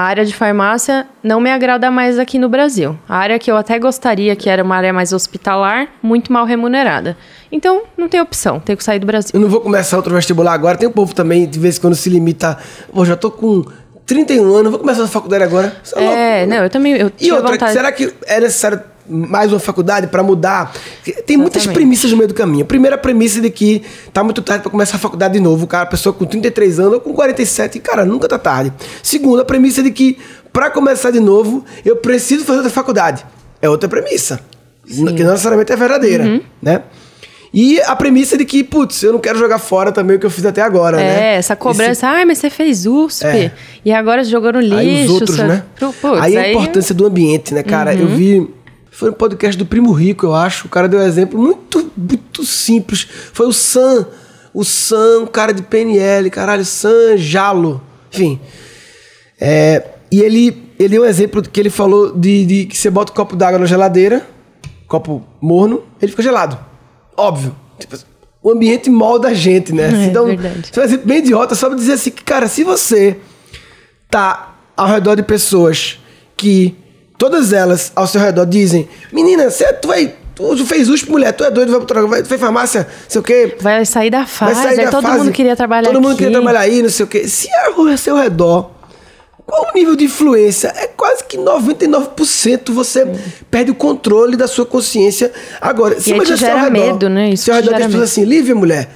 [0.00, 2.98] A área de farmácia não me agrada mais aqui no Brasil.
[3.06, 7.18] A área que eu até gostaria, que era uma área mais hospitalar, muito mal remunerada.
[7.52, 9.32] Então, não tem opção, tenho que sair do Brasil.
[9.34, 10.78] Eu não vou começar outro vestibular agora.
[10.78, 12.56] Tem um povo também, de vez em quando, se limita.
[12.90, 13.62] Pô, já tô com
[14.06, 15.76] 31 anos, vou começar a faculdade agora.
[15.84, 16.54] Isso é, É, louco.
[16.54, 17.72] não, eu também eu E outra, vontade.
[17.74, 20.72] será que é necessário mais uma faculdade pra mudar?
[21.26, 21.74] Tem muitas Exatamente.
[21.74, 22.62] premissas no meio do caminho.
[22.62, 25.64] A primeira premissa de que tá muito tarde pra começar a faculdade de novo.
[25.64, 28.72] O cara, a pessoa com 33 anos ou com 47, cara, nunca tá tarde.
[29.02, 30.16] Segunda, a premissa de que
[30.52, 33.24] pra começar de novo, eu preciso fazer outra faculdade.
[33.60, 34.40] É outra premissa.
[34.86, 36.40] Que não necessariamente é verdadeira, Uhum.
[36.62, 36.82] né?
[37.52, 40.30] E a premissa de que, putz, eu não quero jogar fora também o que eu
[40.30, 41.32] fiz até agora, né?
[41.32, 43.52] É, essa cobrança, ai, mas você fez USP, É.
[43.84, 44.76] e agora jogou no lixo.
[44.76, 45.64] Aí os outros, né?
[45.80, 46.14] Putz, Uhum.
[46.22, 47.92] aí a importância do ambiente, né, cara?
[47.92, 48.48] Eu vi.
[48.90, 50.66] Foi um podcast do Primo Rico, eu acho.
[50.66, 53.06] O cara deu um exemplo muito, muito simples.
[53.32, 54.06] Foi o Sam.
[54.52, 57.80] O Sam, um cara de PNL, caralho, Sam Jalo.
[58.12, 58.40] Enfim.
[59.40, 63.12] É, e ele, ele deu um exemplo que ele falou de, de que você bota
[63.12, 64.26] um copo d'água na geladeira,
[64.88, 66.58] copo morno, ele fica gelado.
[67.16, 67.54] Óbvio.
[67.78, 67.96] Tipo,
[68.42, 69.84] o ambiente molda a gente, né?
[69.84, 70.70] É, então, verdade.
[70.74, 73.16] é um exemplo bem idiota, só pra dizer assim que, cara, se você
[74.10, 75.98] tá ao redor de pessoas
[76.36, 76.74] que
[77.20, 80.14] todas elas ao seu redor dizem: Menina, você, tu vai.
[80.34, 83.56] Tu fez USP, mulher, tu é doido, vai pro vai, fez farmácia, sei o quê.
[83.60, 86.24] Vai sair da fase, vai sair da todo fase, mundo queria trabalhar Todo mundo aqui.
[86.24, 87.28] queria trabalhar aí, não sei o quê.
[87.28, 88.70] Se é ao seu redor,
[89.44, 90.72] qual o nível de influência?
[90.74, 93.06] É quase que 99% você
[93.50, 95.30] perde o controle da sua consciência.
[95.60, 97.28] Agora, se você gera redor, medo, né?
[97.28, 98.88] Isso se ao redor tem pessoas assim, Lívia, mulher,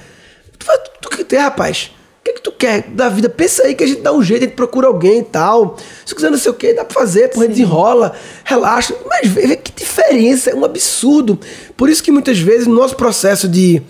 [0.57, 0.65] tu,
[0.99, 1.91] tu, tu, tu, rapaz,
[2.35, 3.29] que, tu quer da vida?
[3.29, 5.77] Pensa aí que a gente dá um jeito, a gente procura alguém e tal.
[6.05, 8.95] Se quiser não sei o que, dá pra fazer, porra, desenrola, relaxa.
[9.07, 11.39] Mas vê, vê que diferença, é um absurdo.
[11.75, 13.81] Por isso que muitas vezes no nosso processo de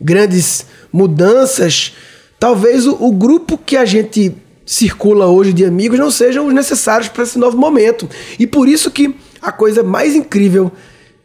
[0.00, 1.94] grandes mudanças,
[2.38, 4.34] talvez o, o grupo que a gente
[4.64, 8.08] circula hoje de amigos não sejam os necessários para esse novo momento.
[8.38, 10.70] E por isso que a coisa mais incrível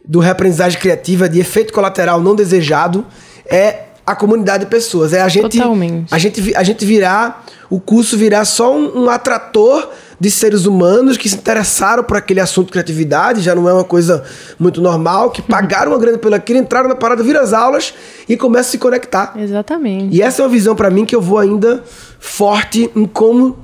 [0.04, 3.04] do reaprendizagem criativa de efeito colateral não desejado
[3.46, 5.12] é a comunidade de pessoas.
[5.12, 6.14] É a gente, Totalmente.
[6.14, 11.16] A gente, a gente virar, o curso virar só um, um, atrator de seres humanos
[11.16, 14.24] que se interessaram por aquele assunto de criatividade, já não é uma coisa
[14.58, 17.92] muito normal, que pagaram uma grana pelo aquilo, entraram na parada, viram as aulas
[18.28, 19.34] e começam a se conectar.
[19.36, 20.14] Exatamente.
[20.14, 21.82] E essa é uma visão para mim que eu vou ainda
[22.20, 23.58] forte em como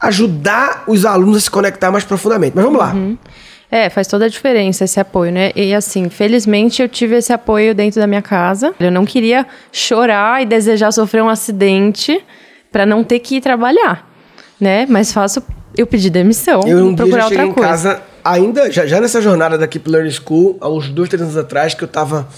[0.00, 2.54] ajudar os alunos a se conectar mais profundamente.
[2.54, 2.86] Mas vamos uhum.
[2.86, 3.16] lá.
[3.70, 5.50] É, faz toda a diferença esse apoio, né?
[5.56, 8.74] E assim, felizmente eu tive esse apoio dentro da minha casa.
[8.78, 12.24] Eu não queria chorar e desejar sofrer um acidente
[12.70, 14.08] para não ter que ir trabalhar,
[14.60, 14.86] né?
[14.88, 15.42] Mas faço,
[15.76, 17.60] eu pedi demissão, eu um procurar outra coisa.
[17.60, 21.22] em casa, ainda, já, já nessa jornada daqui pro Learning School, há uns dois, três
[21.22, 22.28] anos atrás, que eu tava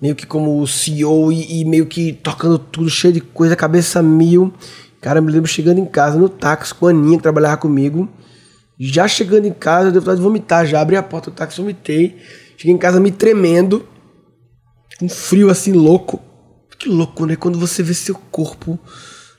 [0.00, 4.52] meio que como CEO e, e meio que tocando tudo, cheio de coisa, cabeça mil.
[5.00, 8.08] Cara, eu me lembro chegando em casa no táxi com a Aninha, que trabalhava comigo.
[8.78, 10.66] Já chegando em casa, eu dei vontade de vomitar.
[10.66, 12.16] Já abri a porta do táxi, vomitei.
[12.56, 13.86] Cheguei em casa me tremendo.
[15.00, 16.20] Um frio assim louco.
[16.78, 17.36] Que louco, né?
[17.36, 18.78] Quando você vê seu corpo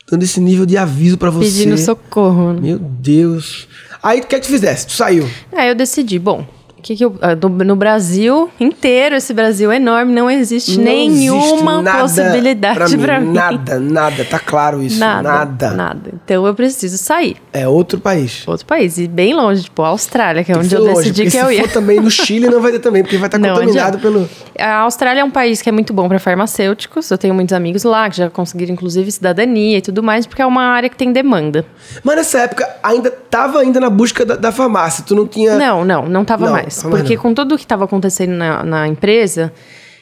[0.10, 1.50] dando esse nível de aviso para você.
[1.50, 2.54] Pedindo socorro.
[2.54, 2.62] Né?
[2.62, 3.68] Meu Deus.
[4.02, 4.88] Aí, o que é que tu fizesse?
[4.88, 5.30] Tu saiu.
[5.52, 6.46] Aí eu decidi, bom,
[6.84, 11.80] que que eu, ah, no Brasil inteiro, esse Brasil é enorme, não existe não nenhuma
[11.80, 15.00] existe possibilidade para mim, mim, Nada, nada, tá claro isso.
[15.00, 16.12] Nada, nada, nada.
[16.14, 17.38] Então eu preciso sair.
[17.54, 18.44] É outro país.
[18.46, 18.98] Outro país.
[18.98, 21.62] E bem longe, tipo, a Austrália, que é onde eu longe, decidi que eu ia.
[21.62, 24.30] Se for também no Chile, não vai ter também, porque vai estar tá contaminado pelo.
[24.60, 27.10] A Austrália é um país que é muito bom para farmacêuticos.
[27.10, 30.46] Eu tenho muitos amigos lá que já conseguiram, inclusive, cidadania e tudo mais, porque é
[30.46, 31.66] uma área que tem demanda.
[32.04, 35.06] Mas nessa época ainda tava ainda na busca da, da farmácia.
[35.08, 35.56] Tu não tinha.
[35.56, 36.52] Não, não, não tava não.
[36.54, 37.02] mais mais.
[37.02, 39.54] Porque com tudo o que estava acontecendo na, na empresa,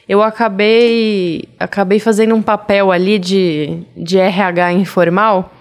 [0.08, 5.52] eu acabei, acabei fazendo um papel ali de, de RH informal,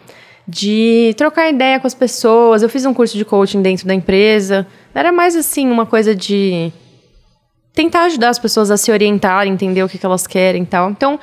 [0.47, 2.63] de trocar ideia com as pessoas.
[2.63, 4.65] Eu fiz um curso de coaching dentro da empresa.
[4.93, 6.71] Era mais assim, uma coisa de
[7.73, 10.89] tentar ajudar as pessoas a se orientar, entender o que, que elas querem e tal.
[10.89, 11.19] Então,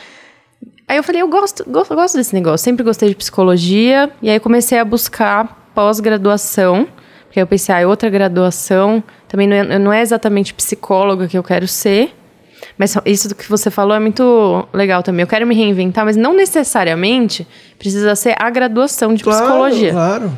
[0.86, 2.64] aí eu falei, eu gosto, gosto, gosto desse negócio.
[2.64, 4.10] Sempre gostei de psicologia.
[4.22, 6.88] E aí comecei a buscar pós-graduação
[7.28, 11.36] porque eu pensei, ah, é outra graduação, também não é, não é exatamente psicóloga que
[11.36, 12.14] eu quero ser.
[12.76, 15.22] Mas isso do que você falou é muito legal também.
[15.22, 17.46] Eu quero me reinventar, mas não necessariamente
[17.78, 19.92] precisa ser a graduação de claro, psicologia.
[19.92, 20.32] Claro.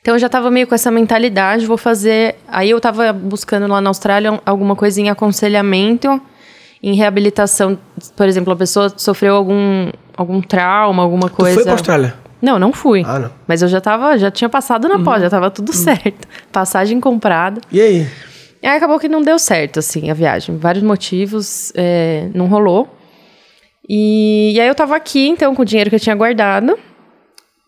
[0.00, 2.36] Então eu já estava meio com essa mentalidade, vou fazer.
[2.46, 6.20] Aí eu estava buscando lá na Austrália alguma coisa em aconselhamento,
[6.82, 7.76] em reabilitação.
[8.16, 11.52] Por exemplo, a pessoa sofreu algum, algum trauma, alguma coisa.
[11.52, 12.27] Tu foi para Austrália?
[12.40, 13.02] Não, não fui.
[13.04, 13.30] Ah, não.
[13.46, 15.04] Mas eu já tava, já tinha passado na uhum.
[15.04, 15.74] pós, já tava tudo uhum.
[15.74, 16.28] certo.
[16.52, 17.60] Passagem comprada.
[17.70, 18.06] E aí?
[18.62, 20.56] E aí acabou que não deu certo, assim, a viagem.
[20.56, 22.88] Vários motivos, é, não rolou.
[23.88, 26.78] E, e aí eu tava aqui, então, com o dinheiro que eu tinha guardado.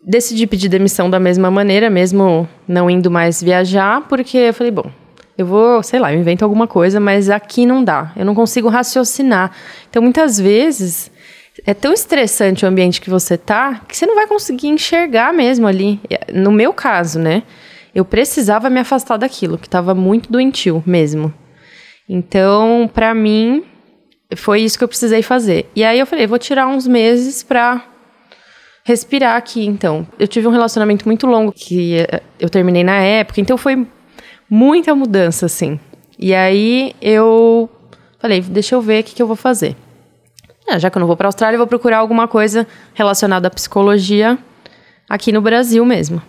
[0.03, 4.89] Decidi pedir demissão da mesma maneira, mesmo não indo mais viajar, porque eu falei, bom,
[5.37, 8.11] eu vou, sei lá, eu invento alguma coisa, mas aqui não dá.
[8.15, 9.51] Eu não consigo raciocinar.
[9.89, 11.11] Então, muitas vezes,
[11.65, 15.67] é tão estressante o ambiente que você tá que você não vai conseguir enxergar mesmo
[15.67, 15.99] ali.
[16.33, 17.43] No meu caso, né?
[17.93, 21.33] Eu precisava me afastar daquilo, que estava muito doentio mesmo.
[22.07, 23.63] Então, para mim,
[24.35, 25.69] foi isso que eu precisei fazer.
[25.75, 27.85] E aí eu falei, vou tirar uns meses pra
[28.83, 30.07] respirar aqui, então.
[30.17, 33.85] Eu tive um relacionamento muito longo que eh, eu terminei na época, então foi
[34.49, 35.79] muita mudança, assim.
[36.17, 37.69] E aí eu
[38.19, 39.75] falei, deixa eu ver o que, que eu vou fazer.
[40.67, 43.47] Ah, já que eu não vou para a Austrália, eu vou procurar alguma coisa relacionada
[43.47, 44.37] à psicologia
[45.09, 46.21] aqui no Brasil mesmo.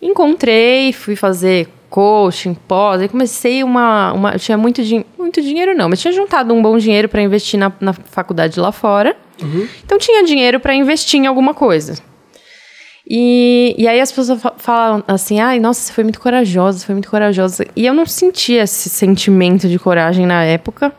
[0.00, 5.74] Encontrei, fui fazer coaching, pós, aí comecei uma, uma eu tinha muito, din muito dinheiro
[5.74, 9.16] não, mas tinha juntado um bom dinheiro para investir na, na, faculdade lá fora.
[9.42, 9.68] Uhum.
[9.84, 11.96] Então tinha dinheiro para investir em alguma coisa.
[13.12, 17.10] E, e aí as pessoas falam assim, ai, nossa, você foi muito corajosa, foi muito
[17.10, 17.66] corajosa.
[17.74, 20.92] E eu não sentia esse sentimento de coragem na época.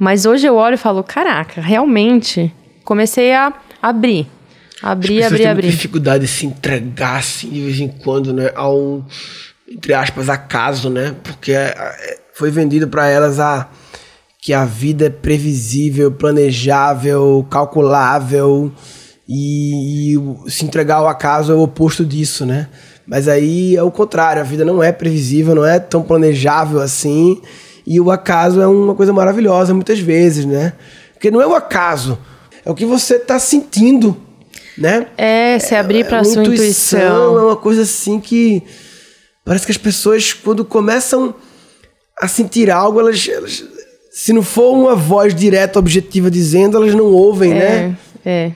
[0.00, 2.50] Mas hoje eu olho e falo, caraca, realmente
[2.86, 4.26] comecei a abrir.
[4.82, 5.70] Abrir, abrir, abrir.
[5.70, 8.50] dificuldade de se entregar assim de vez em quando, né?
[8.54, 9.04] A um.
[9.70, 11.14] entre aspas, acaso, né?
[11.22, 13.68] Porque é, é, foi vendido para elas a
[14.40, 18.72] que a vida é previsível, planejável, calculável
[19.28, 22.68] e, e se entregar ao acaso é o oposto disso, né?
[23.06, 27.42] Mas aí é o contrário, a vida não é previsível, não é tão planejável assim.
[27.86, 30.74] E o acaso é uma coisa maravilhosa muitas vezes, né?
[31.14, 32.18] Porque não é o acaso,
[32.64, 34.16] é o que você está sentindo,
[34.76, 35.06] né?
[35.16, 37.38] É, se abrir para é, a sua intuição, intuição.
[37.38, 38.62] É uma coisa assim que
[39.44, 41.34] parece que as pessoas, quando começam
[42.20, 43.64] a sentir algo, elas, elas
[44.10, 47.98] se não for uma voz direta, objetiva dizendo, elas não ouvem, é, né?
[48.24, 48.52] É.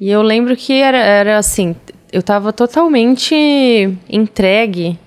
[0.00, 1.74] E eu lembro que era, era assim,
[2.12, 3.34] eu estava totalmente
[4.08, 4.98] entregue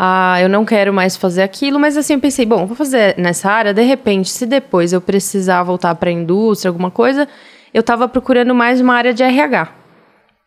[0.00, 3.50] a eu não quero mais fazer aquilo, mas assim eu pensei, bom, vou fazer nessa
[3.50, 7.26] área, de repente, se depois eu precisar voltar para a indústria, alguma coisa,
[7.74, 9.68] eu estava procurando mais uma área de RH.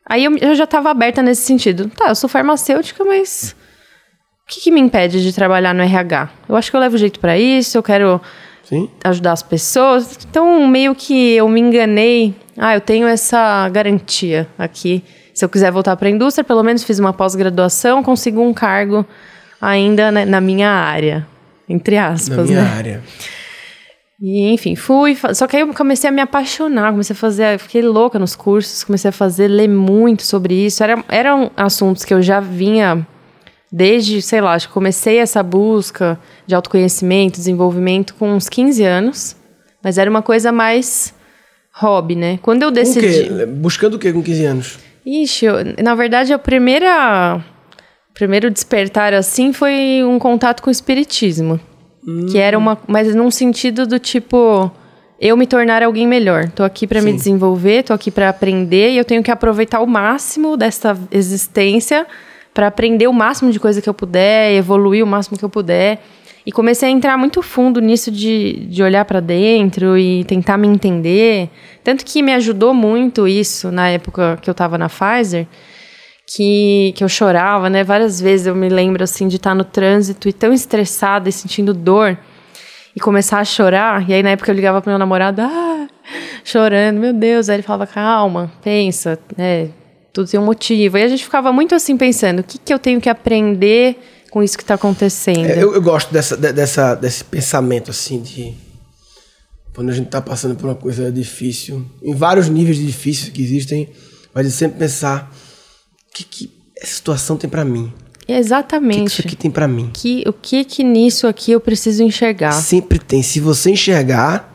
[0.07, 1.89] Aí eu, eu já estava aberta nesse sentido.
[1.89, 3.53] Tá, eu sou farmacêutica, mas
[4.45, 6.29] o que, que, me impede de trabalhar no RH?
[6.47, 8.21] Eu acho que eu levo jeito para isso, eu quero
[8.63, 8.89] Sim.
[9.03, 10.17] ajudar as pessoas.
[10.29, 12.33] Então, meio que eu me enganei.
[12.57, 15.03] Ah, eu tenho essa garantia aqui.
[15.33, 19.05] Se eu quiser voltar para a indústria, pelo menos fiz uma pós-graduação, consigo um cargo
[19.61, 21.27] ainda né, na minha área,
[21.69, 22.37] entre aspas.
[22.37, 22.69] Na minha né?
[22.69, 23.03] área.
[24.19, 25.17] E, enfim, fui.
[25.33, 27.57] Só que aí eu comecei a me apaixonar, comecei a fazer.
[27.59, 30.83] Fiquei louca nos cursos, comecei a fazer, ler muito sobre isso.
[30.83, 33.05] Era, eram assuntos que eu já vinha
[33.71, 39.35] desde, sei lá, acho que comecei essa busca de autoconhecimento, desenvolvimento com uns 15 anos.
[39.83, 41.15] Mas era uma coisa mais
[41.73, 42.37] hobby, né?
[42.43, 43.31] Quando eu decidi.
[43.31, 43.45] O quê?
[43.45, 44.79] Buscando o quê com 15 anos?
[45.03, 47.43] Ixi, eu, na verdade, a primeira.
[48.13, 51.59] Primeiro despertar assim foi um contato com o espiritismo.
[52.07, 52.27] Hum.
[52.29, 52.77] Que era uma.
[52.87, 54.71] Mas num sentido do tipo.
[55.19, 56.49] Eu me tornar alguém melhor.
[56.49, 59.85] Tô aqui para me desenvolver, tô aqui para aprender e eu tenho que aproveitar o
[59.85, 62.07] máximo dessa existência
[62.55, 66.01] para aprender o máximo de coisa que eu puder, evoluir o máximo que eu puder.
[66.45, 70.67] E comecei a entrar muito fundo nisso de, de olhar para dentro e tentar me
[70.67, 71.49] entender.
[71.83, 75.45] Tanto que me ajudou muito isso na época que eu estava na Pfizer,
[76.27, 77.83] que, que eu chorava, né?
[77.83, 81.73] Várias vezes eu me lembro assim de estar no trânsito e tão estressada e sentindo
[81.73, 82.17] dor
[82.95, 84.09] e começar a chorar.
[84.09, 85.87] E aí na época eu ligava pro meu namorado, ah,
[86.43, 87.49] chorando, meu Deus.
[87.49, 89.69] Aí ele falava, calma, pensa, né?
[90.13, 90.97] Tudo tem um motivo.
[90.97, 93.97] E a gente ficava muito assim pensando, o que, que eu tenho que aprender
[94.31, 95.45] com isso que está acontecendo.
[95.45, 98.55] É, eu, eu, gosto dessa, dessa, desse pensamento, assim, de.
[99.75, 103.41] Quando a gente está passando por uma coisa difícil, em vários níveis de difícil que
[103.41, 103.89] existem,
[104.33, 105.31] mas de sempre pensar:
[106.13, 107.91] que, que essa situação tem para mim?
[108.27, 108.93] Exatamente.
[108.93, 109.89] O que, que isso aqui tem para mim?
[109.93, 112.51] Que, o que que nisso aqui eu preciso enxergar?
[112.51, 113.21] Sempre tem.
[113.21, 114.53] Se você enxergar,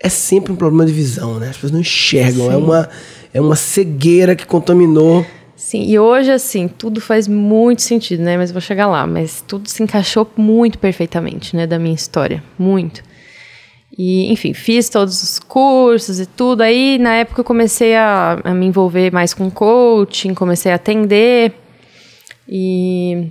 [0.00, 1.48] é sempre um problema de visão, né?
[1.50, 2.50] As pessoas não enxergam.
[2.50, 2.88] É uma,
[3.32, 5.24] é uma cegueira que contaminou
[5.60, 8.36] Sim, e hoje, assim, tudo faz muito sentido, né?
[8.38, 9.06] Mas vou chegar lá.
[9.06, 11.66] Mas tudo se encaixou muito perfeitamente, né?
[11.66, 12.42] Da minha história.
[12.58, 13.02] Muito.
[14.02, 16.62] E, enfim, fiz todos os cursos e tudo.
[16.62, 21.52] Aí, na época, eu comecei a, a me envolver mais com coaching, comecei a atender.
[22.48, 23.28] E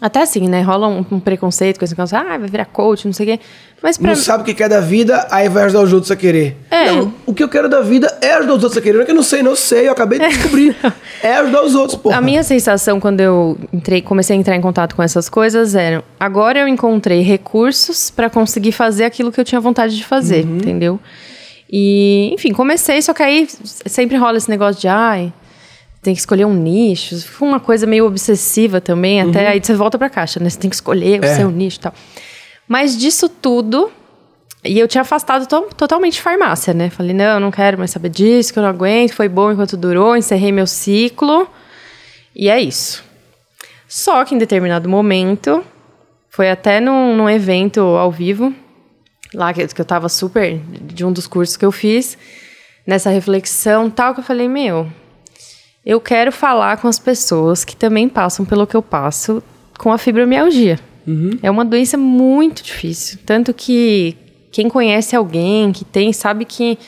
[0.00, 0.62] até assim, né?
[0.62, 3.44] Rola um, um preconceito com esse negócio, ah, vai virar coach, não sei o quê.
[3.82, 4.08] Mas pra...
[4.08, 6.56] Não sabe o que quer da vida, aí vai ajudar os outros a querer.
[6.70, 6.90] É.
[6.90, 8.96] Não, o que eu quero da vida é ajudar os outros a querer.
[8.96, 10.76] Não é que eu não sei, não sei, eu acabei de descobrir.
[11.22, 12.10] é ajudar os outros, pô.
[12.10, 16.02] A minha sensação quando eu entrei, comecei a entrar em contato com essas coisas era,
[16.18, 20.56] agora eu encontrei recursos para conseguir fazer aquilo que eu tinha vontade de fazer, uhum.
[20.56, 21.00] entendeu?
[21.70, 23.46] E, enfim, comecei, só que aí
[23.86, 25.32] sempre rola esse negócio de, ai,
[26.02, 27.16] tem que escolher um nicho.
[27.18, 29.48] Fica uma coisa meio obsessiva também, até uhum.
[29.50, 30.48] aí você volta pra caixa, né?
[30.48, 31.32] Você tem que escolher é.
[31.32, 31.94] o seu nicho e tal.
[32.66, 33.90] Mas disso tudo,
[34.64, 36.90] e eu tinha afastado to totalmente farmácia, né?
[36.90, 39.76] Falei, não, eu não quero mais saber disso, que eu não aguento, foi bom enquanto
[39.76, 41.48] durou, encerrei meu ciclo.
[42.34, 43.04] E é isso.
[43.88, 45.64] Só que em determinado momento,
[46.28, 48.54] foi até num, num evento ao vivo,
[49.34, 52.16] lá que, que eu tava super, de um dos cursos que eu fiz,
[52.86, 54.86] nessa reflexão tal, que eu falei, meu,
[55.84, 59.42] eu quero falar com as pessoas que também passam pelo que eu passo
[59.78, 60.78] com a fibromialgia.
[61.06, 61.38] Uhum.
[61.42, 63.18] É uma doença muito difícil.
[63.24, 64.16] Tanto que
[64.52, 66.78] quem conhece alguém que tem sabe que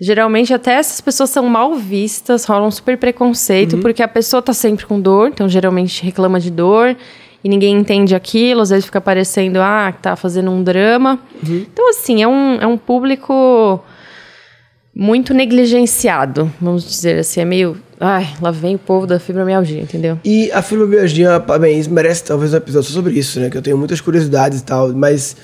[0.00, 3.82] geralmente até essas pessoas são mal vistas, rolam um super preconceito, uhum.
[3.82, 6.96] porque a pessoa tá sempre com dor, então geralmente reclama de dor
[7.42, 11.18] e ninguém entende aquilo, às vezes fica parecendo, ah, que tá fazendo um drama.
[11.46, 11.66] Uhum.
[11.72, 13.82] Então, assim, é um, é um público
[14.94, 20.18] muito negligenciado, vamos dizer assim, é meio Ai, lá vem o povo da fibromialgia, entendeu?
[20.24, 23.50] E a fibromialgia, bem, isso merece talvez um episódio sobre isso, né?
[23.50, 25.36] Que eu tenho muitas curiosidades e tal, mas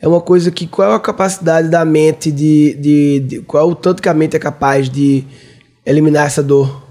[0.00, 3.72] é uma coisa que qual é a capacidade da mente de, de, de qual é
[3.72, 5.24] o tanto que a mente é capaz de
[5.84, 6.82] eliminar essa dor?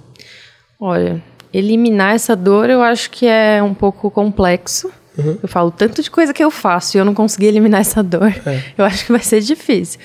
[0.80, 4.91] Olha, eliminar essa dor, eu acho que é um pouco complexo.
[5.18, 5.38] Uhum.
[5.41, 8.32] Eu falo tanto de coisa que eu faço e eu não consegui eliminar essa dor.
[8.45, 8.61] É.
[8.78, 9.99] Eu acho que vai ser difícil.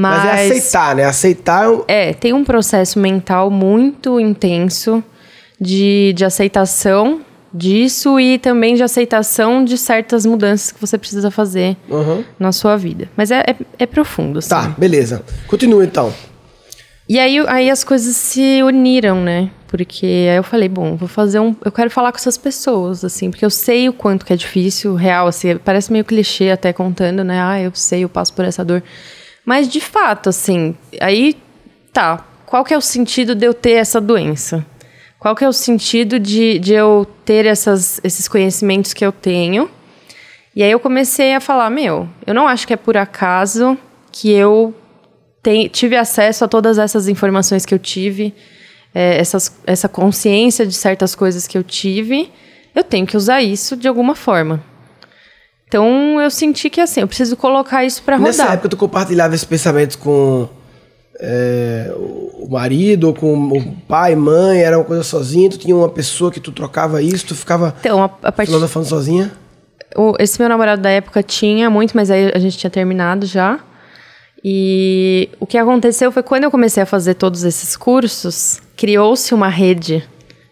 [0.00, 1.04] Mas, Mas, é aceitar, né?
[1.04, 1.66] Aceitar.
[1.86, 5.04] É, tem um processo mental muito intenso
[5.60, 7.20] de, de aceitação
[7.52, 12.24] disso e também de aceitação de certas mudanças que você precisa fazer uhum.
[12.38, 13.10] na sua vida.
[13.14, 14.48] Mas é, é, é profundo, assim.
[14.48, 15.22] Tá, beleza.
[15.46, 16.14] Continua então.
[17.06, 19.50] E aí, aí as coisas se uniram, né?
[19.66, 21.54] Porque aí eu falei, bom, vou fazer um.
[21.62, 24.94] Eu quero falar com essas pessoas, assim, porque eu sei o quanto que é difícil,
[24.94, 27.42] real, assim, parece meio clichê até contando, né?
[27.42, 28.82] Ah, eu sei, eu passo por essa dor.
[29.50, 31.36] Mas de fato, assim, aí
[31.92, 32.24] tá.
[32.46, 34.64] Qual que é o sentido de eu ter essa doença?
[35.18, 39.68] Qual que é o sentido de, de eu ter essas, esses conhecimentos que eu tenho?
[40.54, 43.76] E aí eu comecei a falar, meu, eu não acho que é por acaso
[44.12, 44.72] que eu
[45.42, 48.32] tem, tive acesso a todas essas informações que eu tive,
[48.94, 52.30] é, essas, essa consciência de certas coisas que eu tive,
[52.72, 54.69] eu tenho que usar isso de alguma forma.
[55.70, 58.32] Então eu senti que assim, eu preciso colocar isso para rodar.
[58.32, 60.48] Nessa época tu compartilhava esses pensamentos com
[61.20, 65.88] é, o marido ou com o pai, mãe, era uma coisa sozinha, tu tinha uma
[65.88, 68.50] pessoa que tu trocava isso, tu ficava então, a, a partir...
[68.50, 69.30] falando sozinha?
[69.94, 73.60] O, esse meu namorado da época tinha muito, mas aí a gente tinha terminado já.
[74.42, 79.48] E o que aconteceu foi quando eu comecei a fazer todos esses cursos, criou-se uma
[79.48, 80.02] rede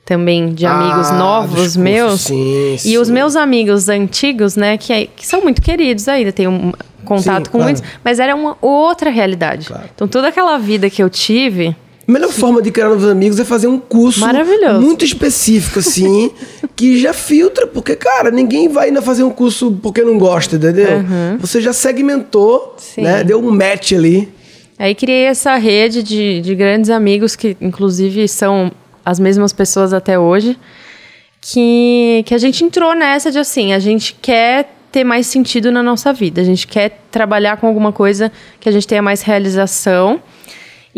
[0.08, 2.22] também de amigos ah, novos meus.
[2.22, 2.96] Sim, e sim.
[2.96, 6.72] os meus amigos antigos, né, que, que são muito queridos ainda, tenho um
[7.04, 7.64] contato sim, com claro.
[7.64, 9.66] muitos, mas era uma outra realidade.
[9.66, 9.84] Claro.
[9.94, 11.76] Então toda aquela vida que eu tive.
[12.08, 14.24] A melhor forma de criar novos amigos é fazer um curso
[14.80, 16.30] muito específico, assim,
[16.74, 21.00] que já filtra, porque, cara, ninguém vai ainda fazer um curso porque não gosta, entendeu?
[21.00, 21.36] Uhum.
[21.38, 23.22] Você já segmentou, né?
[23.22, 24.26] Deu um match ali.
[24.78, 28.72] Aí criei essa rede de, de grandes amigos que, inclusive, são
[29.08, 30.58] as mesmas pessoas até hoje,
[31.40, 35.82] que, que a gente entrou nessa de assim, a gente quer ter mais sentido na
[35.82, 38.30] nossa vida, a gente quer trabalhar com alguma coisa
[38.60, 40.20] que a gente tenha mais realização.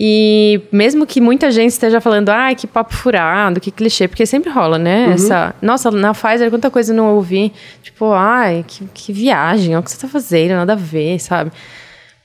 [0.02, 4.50] E mesmo que muita gente esteja falando, ai, que papo furado, que clichê, porque sempre
[4.50, 5.06] rola, né?
[5.06, 5.12] Uhum.
[5.12, 7.52] Essa, nossa, na Pfizer, quanta coisa não ouvi.
[7.82, 11.50] Tipo, ai, que, que viagem, olha o que você tá fazendo, nada a ver, sabe?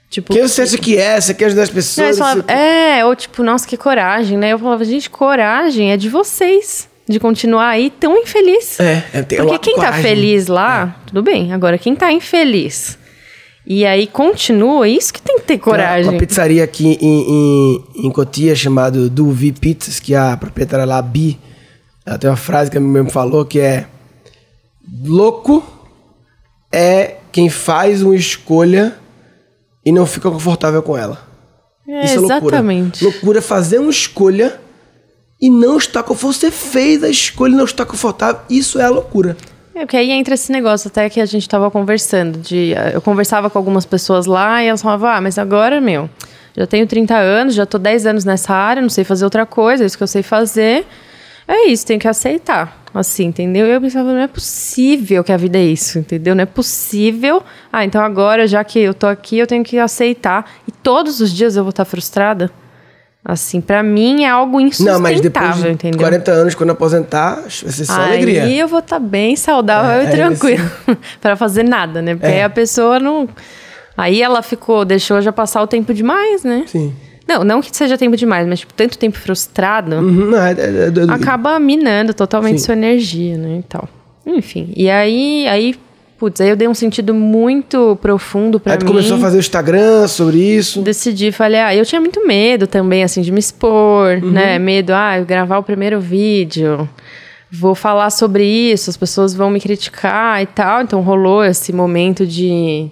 [0.09, 1.19] Tipo, Quem você acha que é?
[1.19, 2.17] Você quer ajudar as pessoas?
[2.17, 4.53] Não, falava, é, ou tipo, nossa, que coragem, né?
[4.53, 6.87] Eu falava, gente, coragem é de vocês.
[7.07, 8.79] De continuar aí tão infeliz.
[8.79, 10.01] É, é Porque quem tá coragem.
[10.01, 11.07] tá feliz lá, é.
[11.07, 11.53] tudo bem.
[11.53, 12.97] Agora, quem tá infeliz
[13.67, 16.03] e aí continua, isso que tem que ter coragem.
[16.03, 21.01] Tem uma pizzaria aqui em, em, em Cotia chamada Duvi Pizzas, que a proprietária lá,
[21.01, 21.39] Bi,
[22.05, 23.87] ela tem uma frase que a mim mesmo falou que é
[25.03, 25.63] louco
[26.71, 28.95] é quem faz uma escolha
[29.85, 31.19] e não fica confortável com ela.
[31.87, 32.55] É, Isso é loucura.
[32.55, 33.03] Exatamente.
[33.03, 34.59] Loucura é fazer uma escolha
[35.39, 36.33] e não estar confortável.
[36.33, 38.41] Você fez a escolha e não está confortável.
[38.49, 39.37] Isso é a loucura.
[39.75, 42.39] É, porque aí entra esse negócio até que a gente estava conversando.
[42.39, 46.09] De, eu conversava com algumas pessoas lá e elas falavam, ah, mas agora, meu,
[46.55, 49.83] já tenho 30 anos, já tô 10 anos nessa área, não sei fazer outra coisa,
[49.83, 50.85] é isso que eu sei fazer.
[51.47, 53.67] É isso, tem que aceitar assim, entendeu?
[53.67, 56.35] E eu pensava, não é possível que a vida é isso, entendeu?
[56.35, 57.43] Não é possível.
[57.71, 60.49] Ah, então agora, já que eu tô aqui, eu tenho que aceitar.
[60.67, 62.49] E todos os dias eu vou estar frustrada.
[63.27, 65.99] Assim, para mim é algo insustentável, não, mas depois de entendeu?
[65.99, 68.43] 40 anos, quando aposentar, vai ser só aí alegria.
[68.43, 70.71] Aí eu vou estar tá bem saudável é, e tranquilo.
[71.19, 72.13] para fazer nada, né?
[72.13, 72.35] Porque é.
[72.35, 73.27] aí a pessoa não...
[73.97, 76.65] Aí ela ficou, deixou já passar o tempo demais, né?
[76.67, 76.93] Sim.
[77.27, 81.13] Não, não que seja tempo demais, mas tipo, tanto tempo frustrado uhum, é, é, é,
[81.13, 82.65] acaba minando totalmente Sim.
[82.65, 83.59] sua energia, né?
[83.59, 83.89] E tal.
[84.25, 84.71] Enfim.
[84.75, 85.75] E aí, aí,
[86.19, 88.75] putz, aí eu dei um sentido muito profundo para mim.
[88.75, 90.81] Aí tu começou a fazer o Instagram sobre isso?
[90.81, 94.31] Decidi, falei, ah, eu tinha muito medo também, assim, de me expor, uhum.
[94.31, 94.59] né?
[94.59, 96.87] Medo, ah, eu gravar o primeiro vídeo
[97.51, 100.81] vou falar sobre isso, as pessoas vão me criticar e tal.
[100.81, 102.89] Então rolou esse momento de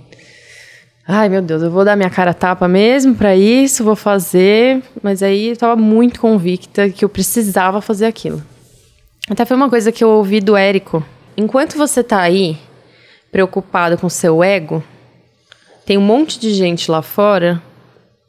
[1.08, 4.82] Ai, meu Deus, eu vou dar minha cara tapa mesmo para isso, vou fazer.
[5.02, 8.42] Mas aí eu tava muito convicta que eu precisava fazer aquilo.
[9.30, 11.04] Até foi uma coisa que eu ouvi do Érico.
[11.36, 12.58] Enquanto você tá aí,
[13.32, 14.84] preocupado com seu ego,
[15.86, 17.62] tem um monte de gente lá fora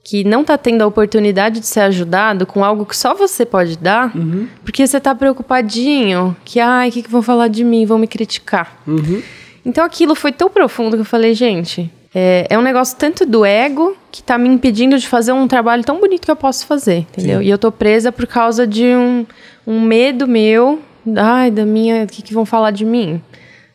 [0.03, 3.79] que não tá tendo a oportunidade de ser ajudado com algo que só você pode
[3.79, 4.47] dar, uhum.
[4.62, 8.07] porque você tá preocupadinho, que, ai, o que, que vão falar de mim, vão me
[8.07, 8.77] criticar.
[8.87, 9.22] Uhum.
[9.64, 13.45] Então aquilo foi tão profundo que eu falei, gente, é, é um negócio tanto do
[13.45, 16.99] ego que tá me impedindo de fazer um trabalho tão bonito que eu posso fazer,
[16.99, 17.41] entendeu?
[17.41, 17.47] Sim.
[17.47, 19.27] E eu tô presa por causa de um,
[19.67, 20.81] um medo meu,
[21.17, 23.21] ai, da minha, o que, que vão falar de mim?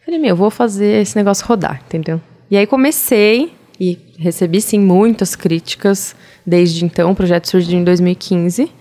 [0.05, 2.21] Falei, meu, vou fazer esse negócio rodar, entendeu?
[2.49, 6.15] E aí comecei e recebi sim muitas críticas
[6.45, 7.11] desde então.
[7.11, 8.71] O projeto surgiu em 2015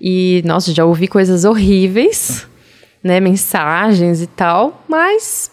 [0.00, 2.46] e nossa, já ouvi coisas horríveis.
[3.02, 5.50] né, mensagens e tal, mas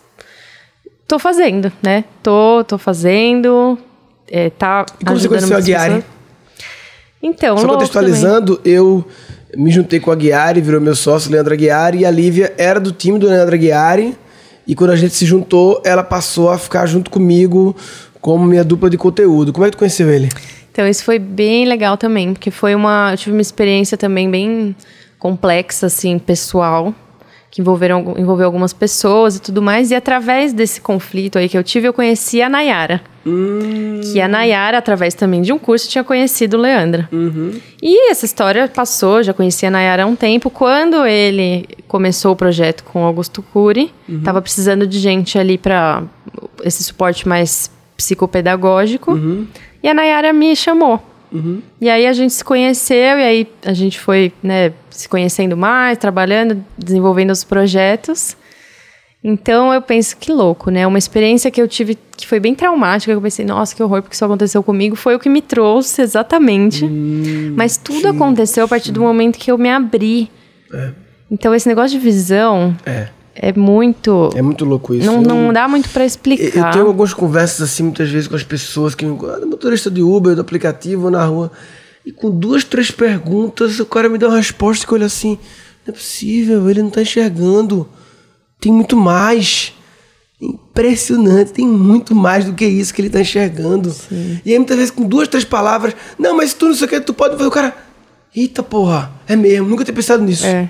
[1.08, 2.04] tô fazendo, né?
[2.22, 3.78] Tô, tô fazendo,
[4.28, 6.04] é, tá E como você conheceu a Guiari?
[7.22, 9.04] Então, Só contextualizando, eu
[9.58, 12.92] me juntei com a Guiari, virou meu sócio, Leandro Aguiari, e a Lívia era do
[12.92, 14.16] time do Leandro Aguiari.
[14.68, 17.76] E quando a gente se juntou, ela passou a ficar junto comigo
[18.20, 19.54] como minha dupla de conteúdo.
[19.54, 20.30] Como é que tu conheceu ele?
[20.72, 23.12] Então, isso foi bem legal também, porque foi uma.
[23.14, 24.76] Eu tive uma experiência também bem
[25.18, 26.94] complexa, assim, pessoal,
[27.56, 29.90] que envolveram, envolveu algumas pessoas e tudo mais.
[29.90, 33.02] E através desse conflito aí que eu tive, eu conheci a Nayara.
[34.12, 37.08] Que a Nayara, através também de um curso, tinha conhecido o Leandra.
[37.82, 40.50] E essa história passou, já conhecia a Nayara há um tempo.
[40.50, 43.90] Quando ele começou o projeto com o Augusto Cury,
[44.26, 46.04] tava precisando de gente ali para
[46.62, 49.18] esse suporte mais psicopedagógico.
[49.82, 51.02] E a Nayara me chamou.
[51.80, 55.98] E aí a gente se conheceu, e aí a gente foi né, se conhecendo mais,
[55.98, 58.38] trabalhando, desenvolvendo os projetos.
[59.28, 60.86] Então eu penso que louco, né?
[60.86, 64.02] Uma experiência que eu tive que foi bem traumática, que eu pensei, nossa, que horror,
[64.04, 66.86] porque isso aconteceu comigo, foi o que me trouxe exatamente.
[67.56, 70.30] Mas tudo aconteceu a partir do momento que eu me abri.
[71.30, 73.08] Então esse negócio de visão É.
[73.36, 74.30] é muito.
[74.36, 75.06] É muito louco isso.
[75.06, 76.72] não, Eu- não dá muito pra Eu explicar.
[76.72, 80.34] tenho algumas conversas assim, muitas vezes, com as pessoas que me ah, motorista de Uber,
[80.36, 81.52] do aplicativo, ou na rua.
[82.06, 85.38] E com duas, três perguntas, o cara me dá uma resposta que eu olho assim:
[85.86, 87.88] não é possível, ele não tá enxergando.
[88.60, 89.74] Tem muito mais.
[90.42, 93.94] Impressionante, tem muito mais do que isso que ele tá enxergando.
[94.46, 97.00] E aí, muitas vezes, com duas, três palavras, não, mas tu não sei o que,
[97.00, 97.48] tu pode fazer.
[97.48, 97.76] O cara,
[98.36, 100.46] eita porra, é mesmo, nunca tinha pensado nisso.
[100.46, 100.70] É.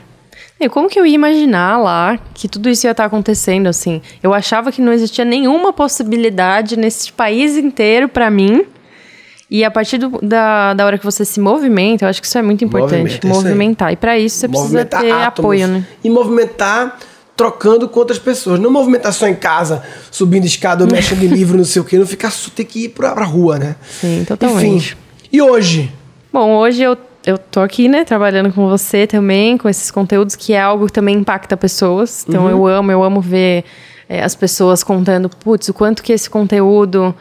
[0.59, 4.01] E como que eu ia imaginar lá que tudo isso ia estar acontecendo assim?
[4.23, 8.65] Eu achava que não existia nenhuma possibilidade nesse país inteiro pra mim.
[9.51, 12.37] E a partir do- da, da hora que você se movimenta, eu acho que isso
[12.37, 12.97] é muito importante.
[13.03, 13.93] Movimenta, é movimentar.
[13.93, 15.85] E pra isso você precisa ter átomos apoio, né?
[16.03, 16.97] E movimentar
[17.35, 18.59] trocando com outras pessoas.
[18.59, 21.97] Não movimentar só em casa, subindo escada ou mexendo em livro, não sei o quê.
[21.97, 23.75] Não ficar só ter que ir pra, pra rua, né?
[23.99, 24.93] Sim, totalmente.
[24.93, 24.97] Enfim.
[25.31, 25.91] E hoje?
[26.33, 30.53] Bom, hoje eu, eu tô aqui, né, trabalhando com você também, com esses conteúdos, que
[30.53, 32.25] é algo que também impacta pessoas.
[32.27, 33.63] Então eu amo, eu amo ver
[34.09, 37.15] é, as pessoas contando, putz, o quanto que esse conteúdo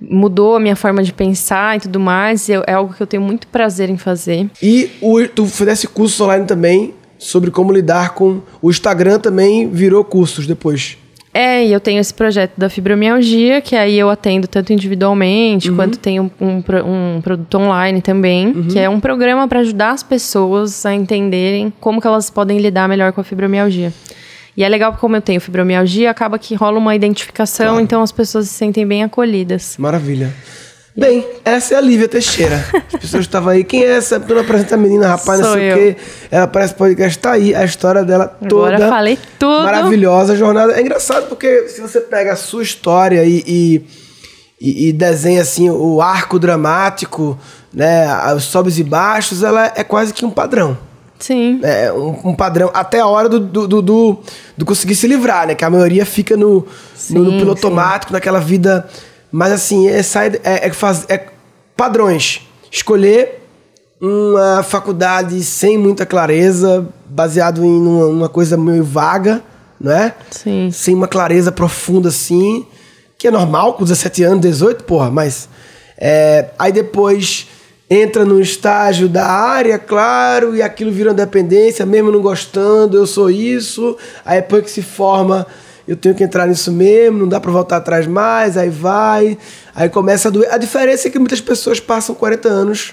[0.00, 2.48] mudou a minha forma de pensar e tudo mais.
[2.48, 4.48] E eu- é algo que eu tenho muito prazer em fazer.
[4.62, 8.40] E o, tu fizesse curso online também sobre como lidar com...
[8.62, 10.96] O Instagram também virou cursos depois.
[11.32, 15.98] É, e eu tenho esse projeto da fibromialgia, que aí eu atendo tanto individualmente, quanto
[15.98, 20.84] tenho um, pro- um produto online também, que é um programa para ajudar as pessoas
[20.86, 23.92] a entenderem como que elas podem lidar melhor com a fibromialgia.
[24.56, 28.10] E é legal porque como eu tenho fibromialgia, acaba que rola uma identificação, então as
[28.10, 29.76] pessoas se sentem bem acolhidas.
[29.78, 30.32] Maravilha.
[30.98, 32.56] Bem, essa é a Lívia Teixeira.
[32.92, 33.62] As pessoas estavam aí.
[33.62, 34.18] Quem é essa?
[34.18, 35.74] Tu não apresenta a menina, rapaz, não Sou sei eu.
[35.74, 35.96] o quê.
[36.28, 37.18] Ela aparece no podcast.
[37.20, 38.74] Tá aí a história dela toda.
[38.74, 39.62] Agora falei tudo.
[39.62, 40.72] Maravilhosa jornada.
[40.72, 43.86] É engraçado porque se você pega a sua história e, e,
[44.60, 47.38] e- e desenha assim o arco dramático,
[47.72, 48.08] né?
[48.34, 50.76] Os sobes e baixos, ela é quase que um padrão.
[51.20, 51.60] Sim.
[51.62, 54.18] É um, um padrão até a hora do, do, do, do-
[54.56, 55.54] do conseguir se livrar, né?
[55.54, 56.66] Que a maioria fica no,
[57.10, 57.66] no, no Sim, piloto sim.
[57.66, 58.88] automático, naquela vida.
[59.30, 61.26] Mas assim, é, é, é, faz, é
[61.76, 62.46] padrões.
[62.70, 63.42] Escolher
[64.00, 69.42] uma faculdade sem muita clareza, baseado em uma, uma coisa meio vaga,
[69.80, 70.14] não é?
[70.30, 70.70] Sim.
[70.72, 72.66] Sem uma clareza profunda assim,
[73.16, 75.48] que é normal com 17 anos, 18, porra, mas.
[75.98, 77.48] é, aí depois
[77.90, 83.06] entra no estágio da área, claro, e aquilo vira uma dependência, mesmo não gostando, eu
[83.06, 83.96] sou isso.
[84.24, 85.46] Aí depois que se forma,
[85.88, 89.38] eu tenho que entrar nisso mesmo, não dá pra voltar atrás mais, aí vai.
[89.74, 90.52] Aí começa a doer.
[90.52, 92.92] A diferença é que muitas pessoas passam 40 anos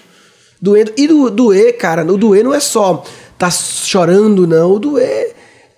[0.62, 0.94] doendo.
[0.96, 3.04] E do, doer, cara, o doer não é só
[3.38, 4.72] tá chorando, não.
[4.72, 5.36] O doer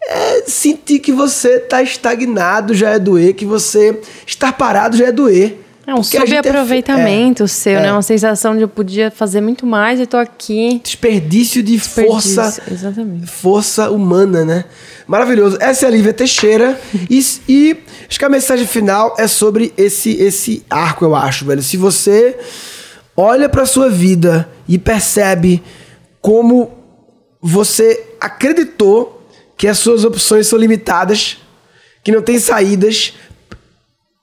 [0.08, 5.12] é sentir que você tá estagnado já é doer, que você estar parado já é
[5.12, 5.58] doer.
[5.88, 7.82] É um Porque gente é- subaproveitamento seu, é.
[7.84, 7.92] né?
[7.94, 10.82] Uma sensação de eu podia fazer muito mais e tô aqui.
[10.84, 13.26] desperdício de força Desperdício, exatamente.
[13.28, 14.66] força humana, né?
[15.08, 15.58] Maravilhoso.
[15.62, 16.78] Essa é a Lívia Teixeira.
[17.10, 17.78] e, e
[18.10, 21.64] acho que a mensagem final é sobre esse, esse arco, eu acho, velho.
[21.64, 22.38] Se você
[23.16, 25.64] olha pra sua vida e percebe
[26.22, 26.70] como
[27.42, 29.26] você acreditou
[29.56, 31.38] que as suas opções são limitadas,
[32.04, 33.14] que não tem saídas,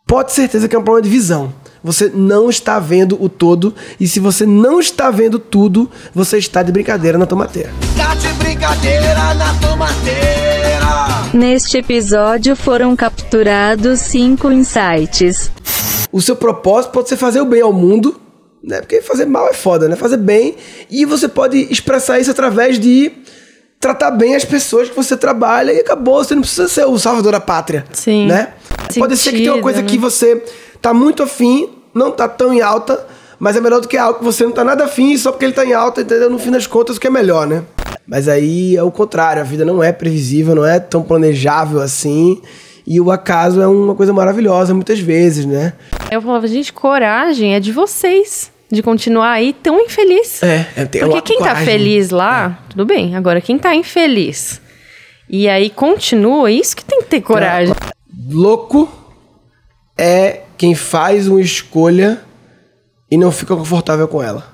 [0.07, 1.53] pode ter certeza que é um problema de visão.
[1.83, 6.63] Você não está vendo o todo, e se você não está vendo tudo, você está
[6.63, 7.71] de brincadeira na tomateira.
[7.97, 10.55] Tá de brincadeira na tomateira.
[11.35, 15.51] Neste episódio foram capturados cinco insights.
[16.13, 18.21] O seu propósito pode ser fazer o bem ao mundo,
[18.63, 18.81] né?
[18.81, 19.97] Porque fazer mal é foda, né?
[19.97, 20.55] Fazer bem.
[20.89, 23.11] E você pode expressar isso através de
[23.85, 26.25] tratar bem as pessoas que você trabalha e acabou.
[26.25, 27.85] Você não precisa ser o salvador da pátria.
[27.93, 28.27] Sim.
[28.27, 28.55] Né?
[28.99, 30.11] Pode ser que tenha uma coisa Sentido, que né?
[30.11, 30.43] você
[30.81, 33.07] tá muito afim, não tá tão em alta,
[33.39, 35.53] mas é melhor do que algo que você não tá nada afim, só porque ele
[35.53, 36.31] tá em alta, entendeu?
[36.31, 37.63] No fim das contas, o que é melhor, né?
[38.07, 42.41] Mas aí é o contrário, a vida não é previsível, não é tão planejável assim.
[42.87, 45.75] E o acaso é uma coisa maravilhosa muitas vezes, né?
[46.11, 48.51] Eu falava, gente, coragem é de vocês.
[48.71, 50.43] De continuar aí tão infeliz.
[50.43, 51.63] É, é ter Porque quem tá coragem.
[51.63, 51.67] É.
[51.67, 53.15] feliz lá, tudo bem.
[53.15, 54.61] Agora, quem tá infeliz
[55.29, 57.75] e aí continua, isso que tem que ter coragem.
[58.31, 58.89] Louco
[59.97, 62.23] é quem faz uma escolha
[63.11, 64.54] e não fica confortável com ela.